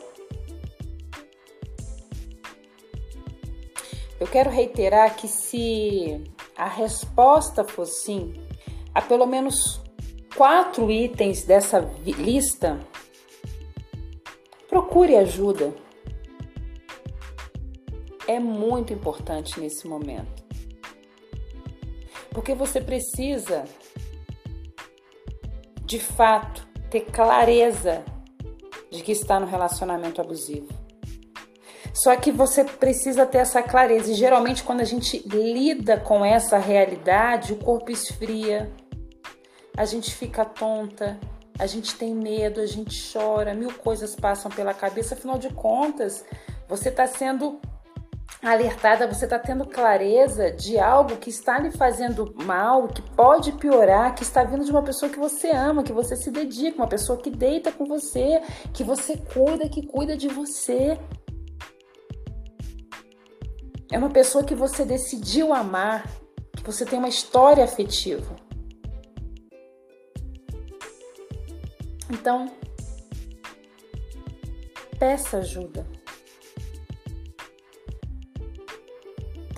Eu 4.21 4.27
quero 4.27 4.51
reiterar 4.51 5.17
que 5.17 5.27
se 5.27 6.23
a 6.57 6.69
resposta 6.69 7.65
for 7.65 7.87
sim, 7.87 8.35
há 8.95 9.01
pelo 9.01 9.27
menos 9.27 9.81
quatro 10.37 10.91
itens 10.91 11.45
dessa 11.45 11.81
lista, 12.05 12.79
procure 14.73 15.15
ajuda. 15.19 15.75
É 18.27 18.41
muito 18.41 18.91
importante 18.91 19.61
nesse 19.61 19.87
momento. 19.87 20.43
Porque 22.31 22.55
você 22.55 22.81
precisa, 22.81 23.67
de 25.85 25.99
fato, 25.99 26.67
ter 26.89 27.03
clareza 27.03 28.03
de 28.91 29.03
que 29.03 29.13
está 29.13 29.39
no 29.39 29.47
relacionamento 29.47 30.23
abusivo. 30.23 30.73
Só 31.93 32.17
que 32.17 32.33
você 32.33 32.65
precisa 32.65 33.27
ter 33.27 33.39
essa 33.39 33.63
clareza. 33.63 34.11
E 34.11 34.15
geralmente, 34.15 34.65
quando 34.65 34.81
a 34.81 34.85
gente 34.85 35.19
lida 35.29 36.01
com 36.01 36.25
essa 36.25 36.57
realidade, 36.57 37.53
o 37.53 37.59
corpo 37.59 37.91
esfria, 37.91 38.73
a 39.77 39.85
gente 39.85 40.15
fica 40.15 40.47
tonta, 40.47 41.21
a 41.62 41.66
gente 41.66 41.94
tem 41.94 42.12
medo, 42.12 42.61
a 42.61 42.66
gente 42.66 43.12
chora, 43.12 43.55
mil 43.55 43.72
coisas 43.72 44.16
passam 44.16 44.51
pela 44.51 44.75
cabeça. 44.75 45.14
Afinal 45.14 45.38
de 45.38 45.48
contas, 45.51 46.25
você 46.68 46.88
está 46.88 47.07
sendo 47.07 47.61
alertada, 48.42 49.07
você 49.07 49.27
está 49.27 49.38
tendo 49.38 49.64
clareza 49.64 50.51
de 50.51 50.77
algo 50.77 51.18
que 51.18 51.31
está 51.31 51.61
lhe 51.61 51.70
fazendo 51.70 52.35
mal, 52.44 52.88
que 52.88 53.01
pode 53.01 53.53
piorar, 53.53 54.12
que 54.12 54.25
está 54.25 54.42
vindo 54.42 54.64
de 54.64 54.72
uma 54.72 54.83
pessoa 54.83 55.09
que 55.09 55.20
você 55.20 55.53
ama, 55.53 55.85
que 55.85 55.92
você 55.92 56.16
se 56.16 56.33
dedica, 56.33 56.79
uma 56.79 56.88
pessoa 56.88 57.16
que 57.16 57.31
deita 57.31 57.70
com 57.70 57.87
você, 57.87 58.42
que 58.75 58.83
você 58.83 59.16
cuida, 59.16 59.68
que 59.68 59.87
cuida 59.87 60.16
de 60.16 60.27
você. 60.27 60.98
É 63.92 63.96
uma 63.96 64.11
pessoa 64.11 64.42
que 64.42 64.57
você 64.57 64.85
decidiu 64.85 65.55
amar, 65.55 66.11
que 66.57 66.64
você 66.64 66.85
tem 66.85 66.98
uma 66.98 67.08
história 67.08 67.63
afetiva. 67.63 68.42
Então, 72.13 72.50
peça 74.98 75.38
ajuda. 75.38 75.87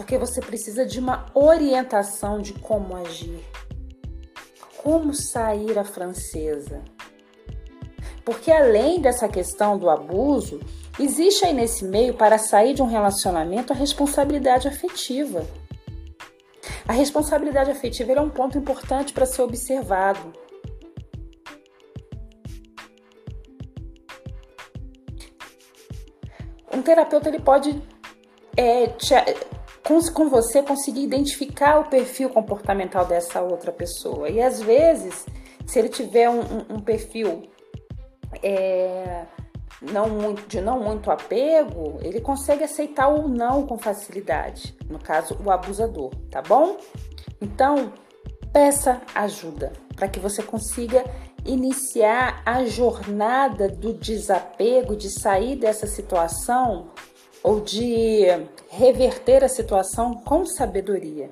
porque 0.05 0.19
você 0.19 0.41
precisa 0.41 0.85
de 0.85 1.01
uma 1.01 1.27
orientação 1.35 2.39
de 2.39 2.53
como 2.53 2.95
agir. 2.95 3.43
Como 4.77 5.15
sair 5.15 5.79
a 5.79 5.85
francesa? 5.85 6.83
Porque 8.25 8.53
além 8.53 9.01
dessa 9.01 9.27
questão 9.29 9.79
do 9.79 9.89
abuso, 9.89 10.61
existe 11.01 11.47
aí 11.47 11.55
nesse 11.55 11.85
meio 11.85 12.13
para 12.13 12.37
sair 12.37 12.75
de 12.75 12.83
um 12.83 12.87
relacionamento 12.87 13.73
a 13.73 13.77
responsabilidade 13.77 14.69
afetiva. 14.69 15.47
A 16.87 16.93
responsabilidade 16.93 17.71
afetiva 17.71 18.13
é 18.13 18.21
um 18.21 18.31
ponto 18.31 18.59
importante 18.59 19.13
para 19.15 19.25
ser 19.25 19.41
observado. 19.41 20.33
Terapeuta 26.85 27.29
ele 27.29 27.41
pode 27.41 27.83
é, 28.57 28.87
te, 28.89 29.15
com, 29.83 30.01
com 30.13 30.29
você 30.29 30.63
conseguir 30.63 31.03
identificar 31.03 31.81
o 31.81 31.85
perfil 31.85 32.31
comportamental 32.31 33.05
dessa 33.05 33.41
outra 33.43 33.73
pessoa. 33.73 34.29
E 34.29 34.41
às 34.41 34.61
vezes, 34.61 35.27
se 35.67 35.79
ele 35.79 35.89
tiver 35.89 36.29
um, 36.31 36.41
um, 36.41 36.77
um 36.77 36.81
perfil 36.81 37.43
é, 38.43 39.25
não 39.81 40.09
muito, 40.09 40.47
de 40.47 40.61
não 40.61 40.81
muito 40.81 41.11
apego, 41.11 41.99
ele 42.03 42.21
consegue 42.21 42.65
aceitar 42.65 43.09
o 43.09 43.29
não 43.29 43.67
com 43.67 43.77
facilidade. 43.77 44.75
No 44.89 44.99
caso, 44.99 45.37
o 45.45 45.51
abusador, 45.51 46.11
tá 46.31 46.41
bom? 46.41 46.77
Então, 47.41 47.93
peça 48.53 49.03
ajuda 49.15 49.73
para 49.97 50.09
que 50.09 50.19
você 50.19 50.43
consiga 50.43 51.05
iniciar 51.45 52.43
a 52.45 52.65
jornada 52.65 53.69
do 53.69 53.93
desapego, 53.93 54.97
de 54.97 55.11
sair 55.11 55.57
dessa 55.57 55.87
situação 55.87 56.91
ou 57.43 57.61
de 57.61 58.25
reverter 58.71 59.45
a 59.45 59.49
situação 59.49 60.15
com 60.15 60.47
sabedoria. 60.47 61.31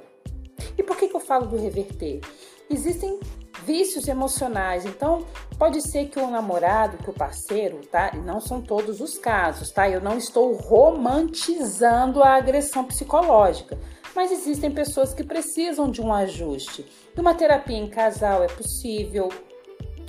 E 0.77 0.83
por 0.83 0.97
que, 0.97 1.09
que 1.09 1.17
eu 1.17 1.21
falo 1.21 1.47
do 1.47 1.57
reverter? 1.57 2.21
Existem 2.69 3.19
vícios 3.65 4.09
emocionais, 4.09 4.85
então 4.85 5.25
pode 5.59 5.81
ser 5.81 6.09
que 6.09 6.19
o 6.19 6.31
namorado, 6.31 6.99
que 6.99 7.11
o 7.11 7.13
parceiro, 7.13 7.81
tá? 7.91 8.13
Não 8.25 8.41
são 8.41 8.61
todos 8.61 9.01
os 9.01 9.19
casos, 9.19 9.71
tá? 9.71 9.89
Eu 9.89 10.01
não 10.01 10.19
estou 10.19 10.53
romantizando 10.55 12.23
a 12.23 12.35
agressão 12.35 12.85
psicológica, 12.85 13.79
mas 14.15 14.33
existem 14.33 14.71
pessoas 14.71 15.15
que 15.15 15.25
precisam 15.25 15.91
de 15.91 16.01
um 16.03 16.13
ajuste. 16.13 16.85
E 17.17 17.21
uma 17.21 17.35
terapia 17.35 17.77
em 17.77 17.89
casal 17.89 18.43
é 18.43 18.49
possível, 18.49 19.29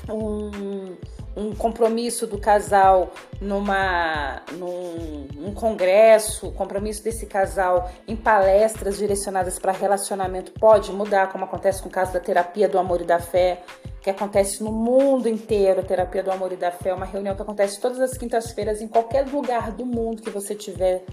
um, 0.09 0.95
um 1.35 1.55
compromisso 1.55 2.27
do 2.27 2.37
casal 2.37 3.11
numa 3.41 4.41
num, 4.53 5.53
congresso, 5.53 6.51
compromisso 6.51 7.03
desse 7.03 7.25
casal 7.25 7.89
em 8.07 8.15
palestras 8.15 8.97
direcionadas 8.97 9.57
para 9.57 9.71
relacionamento 9.71 10.51
pode 10.51 10.91
mudar, 10.91 11.31
como 11.31 11.45
acontece 11.45 11.81
com 11.81 11.89
o 11.89 11.91
caso 11.91 12.13
da 12.13 12.19
terapia 12.19 12.67
do 12.67 12.77
amor 12.77 13.01
e 13.01 13.05
da 13.05 13.19
fé, 13.19 13.63
que 14.01 14.09
acontece 14.09 14.63
no 14.63 14.71
mundo 14.71 15.29
inteiro. 15.29 15.79
A 15.79 15.83
terapia 15.83 16.21
do 16.21 16.31
amor 16.31 16.51
e 16.51 16.57
da 16.57 16.71
fé 16.71 16.89
é 16.89 16.93
uma 16.93 17.05
reunião 17.05 17.35
que 17.35 17.41
acontece 17.41 17.79
todas 17.79 17.99
as 17.99 18.17
quintas-feiras 18.17 18.81
em 18.81 18.87
qualquer 18.87 19.25
lugar 19.27 19.71
do 19.71 19.85
mundo 19.85 20.21
que 20.21 20.29
você 20.29 20.53
tiver. 20.53 21.03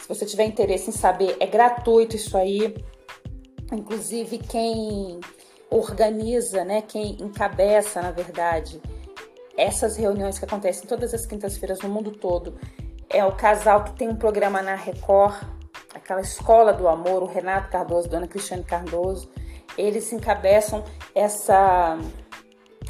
Se 0.00 0.08
você 0.08 0.26
tiver 0.26 0.44
interesse 0.44 0.90
em 0.90 0.92
saber, 0.92 1.36
é 1.38 1.46
gratuito 1.46 2.16
isso 2.16 2.36
aí. 2.36 2.74
Inclusive 3.72 4.38
quem 4.38 5.20
organiza, 5.72 6.64
né, 6.64 6.82
quem 6.82 7.16
encabeça, 7.20 8.02
na 8.02 8.10
verdade, 8.10 8.80
essas 9.56 9.96
reuniões 9.96 10.38
que 10.38 10.44
acontecem 10.44 10.86
todas 10.86 11.14
as 11.14 11.26
quintas-feiras 11.26 11.80
no 11.80 11.88
mundo 11.88 12.10
todo, 12.10 12.58
é 13.08 13.24
o 13.24 13.32
casal 13.32 13.84
que 13.84 13.92
tem 13.92 14.08
um 14.08 14.16
programa 14.16 14.62
na 14.62 14.74
Record, 14.74 15.42
aquela 15.94 16.20
escola 16.20 16.72
do 16.72 16.88
amor, 16.88 17.22
o 17.22 17.26
Renato 17.26 17.70
Cardoso, 17.70 18.08
Dona 18.08 18.26
Cristiane 18.26 18.64
Cardoso, 18.64 19.30
eles 19.76 20.12
encabeçam 20.12 20.84
essa 21.14 21.98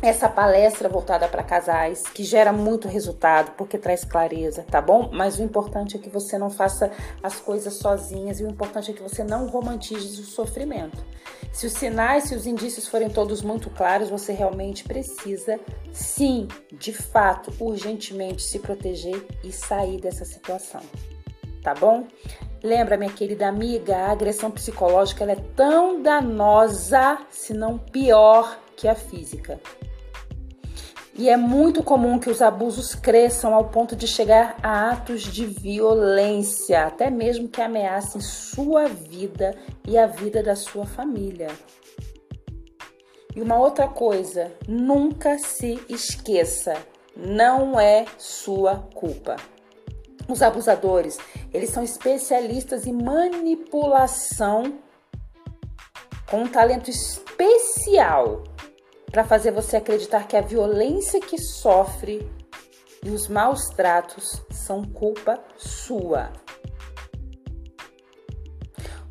essa 0.03 0.29
palestra 0.29 0.89
voltada 0.89 1.29
para 1.29 1.45
casais, 1.45 2.03
que 2.03 2.25
gera 2.25 2.53
muito 2.53 2.89
resultado, 2.89 3.53
porque 3.53 3.79
traz 3.79 4.05
clareza, 4.05 4.67
tá 4.69 4.81
bom? 4.81 5.09
Mas 5.13 5.39
o 5.39 5.45
importante 5.45 5.97
é 5.97 5.99
que 6.01 6.11
você 6.11 6.37
não 6.37 6.51
faça 6.51 6.91
as 7.23 7.37
coisas 7.37 7.75
sozinhas 7.75 8.41
e 8.41 8.45
o 8.45 8.51
importante 8.51 8.91
é 8.91 8.95
que 8.95 9.03
você 9.03 9.23
não 9.23 9.47
romantize 9.47 10.21
o 10.21 10.25
sofrimento. 10.25 11.05
Se 11.53 11.67
os 11.67 11.75
sinais, 11.75 12.25
se 12.25 12.35
os 12.35 12.47
indícios 12.47 12.89
forem 12.89 13.09
todos 13.09 13.43
muito 13.43 13.71
claros, 13.71 14.11
você 14.11 14.33
realmente 14.33 14.83
precisa, 14.83 15.61
sim, 15.93 16.49
de 16.73 16.93
fato, 16.93 17.53
urgentemente 17.61 18.43
se 18.43 18.59
proteger 18.59 19.25
e 19.45 19.53
sair 19.53 20.01
dessa 20.01 20.25
situação. 20.25 20.81
Tá 21.63 21.75
bom? 21.75 22.09
Lembra, 22.61 22.97
minha 22.97 23.13
querida 23.13 23.47
amiga, 23.47 23.97
a 23.97 24.11
agressão 24.11 24.51
psicológica 24.51 25.25
é 25.25 25.37
tão 25.55 26.03
danosa, 26.03 27.19
se 27.31 27.55
não 27.55 27.79
pior 27.79 28.59
que 28.75 28.89
a 28.89 28.97
física. 28.97 29.61
E 31.15 31.29
é 31.29 31.37
muito 31.37 31.83
comum 31.83 32.19
que 32.19 32.31
os 32.31 32.41
abusos 32.41 32.95
cresçam 32.95 33.55
ao 33.55 33.69
ponto 33.69 33.95
de 33.95 34.07
chegar 34.07 34.57
a 34.63 34.91
atos 34.91 35.23
de 35.23 35.45
violência, 35.45 36.87
até 36.87 37.11
mesmo 37.11 37.49
que 37.49 37.61
ameacem 37.61 38.21
sua 38.21 38.89
vida 38.89 39.55
e 39.87 39.99
a 39.99 40.07
vida 40.07 40.43
da 40.43 40.57
sua 40.57 40.87
família. 40.87 41.49
E 43.37 43.43
uma 43.43 43.59
outra 43.59 43.89
coisa, 43.89 44.53
nunca 44.67 45.39
se 45.39 45.83
esqueça, 45.89 46.75
não 47.15 47.79
é 47.79 48.07
sua 48.17 48.89
culpa. 48.95 49.37
Os 50.29 50.41
abusadores, 50.41 51.19
eles 51.53 51.71
são 51.71 51.83
especialistas 51.83 52.87
em 52.87 52.93
manipulação 52.93 54.79
com 56.31 56.45
um 56.45 56.49
talento 56.49 56.89
especial 56.89 58.45
para 59.13 59.25
fazer 59.25 59.51
você 59.51 59.77
acreditar 59.77 60.27
que 60.27 60.37
a 60.37 60.41
violência 60.41 61.21
que 61.21 61.37
sofre 61.39 62.27
e 63.05 63.11
os 63.11 63.29
maus 63.29 63.69
tratos 63.77 64.43
são 64.51 64.83
culpa 64.85 65.39
sua. 65.59 66.33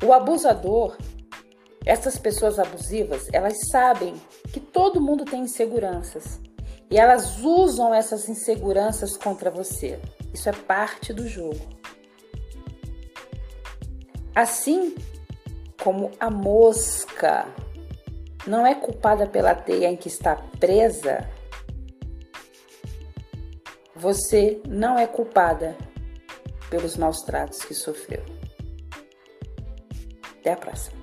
O 0.04 0.12
abusador, 0.12 0.96
essas 1.86 2.18
pessoas 2.18 2.58
abusivas, 2.58 3.28
elas 3.32 3.68
sabem 3.70 4.20
que 4.52 4.58
todo 4.58 5.00
mundo 5.00 5.24
tem 5.24 5.42
inseguranças 5.42 6.40
e 6.90 6.98
elas 6.98 7.38
usam 7.38 7.94
essas 7.94 8.28
inseguranças 8.28 9.16
contra 9.16 9.52
você. 9.52 10.00
Isso 10.34 10.48
é 10.48 10.52
parte 10.52 11.12
do 11.12 11.28
jogo. 11.28 11.60
Assim 14.34 14.96
como 15.80 16.10
a 16.18 16.28
mosca 16.28 17.46
não 18.46 18.66
é 18.66 18.74
culpada 18.74 19.26
pela 19.26 19.54
teia 19.54 19.88
em 19.88 19.96
que 19.96 20.08
está 20.08 20.36
presa, 20.58 21.28
você 23.94 24.60
não 24.66 24.98
é 24.98 25.06
culpada 25.06 25.76
pelos 26.68 26.96
maus 26.96 27.22
tratos 27.22 27.62
que 27.62 27.74
sofreu. 27.74 28.24
Até 30.40 30.52
a 30.52 30.56
próxima. 30.56 31.01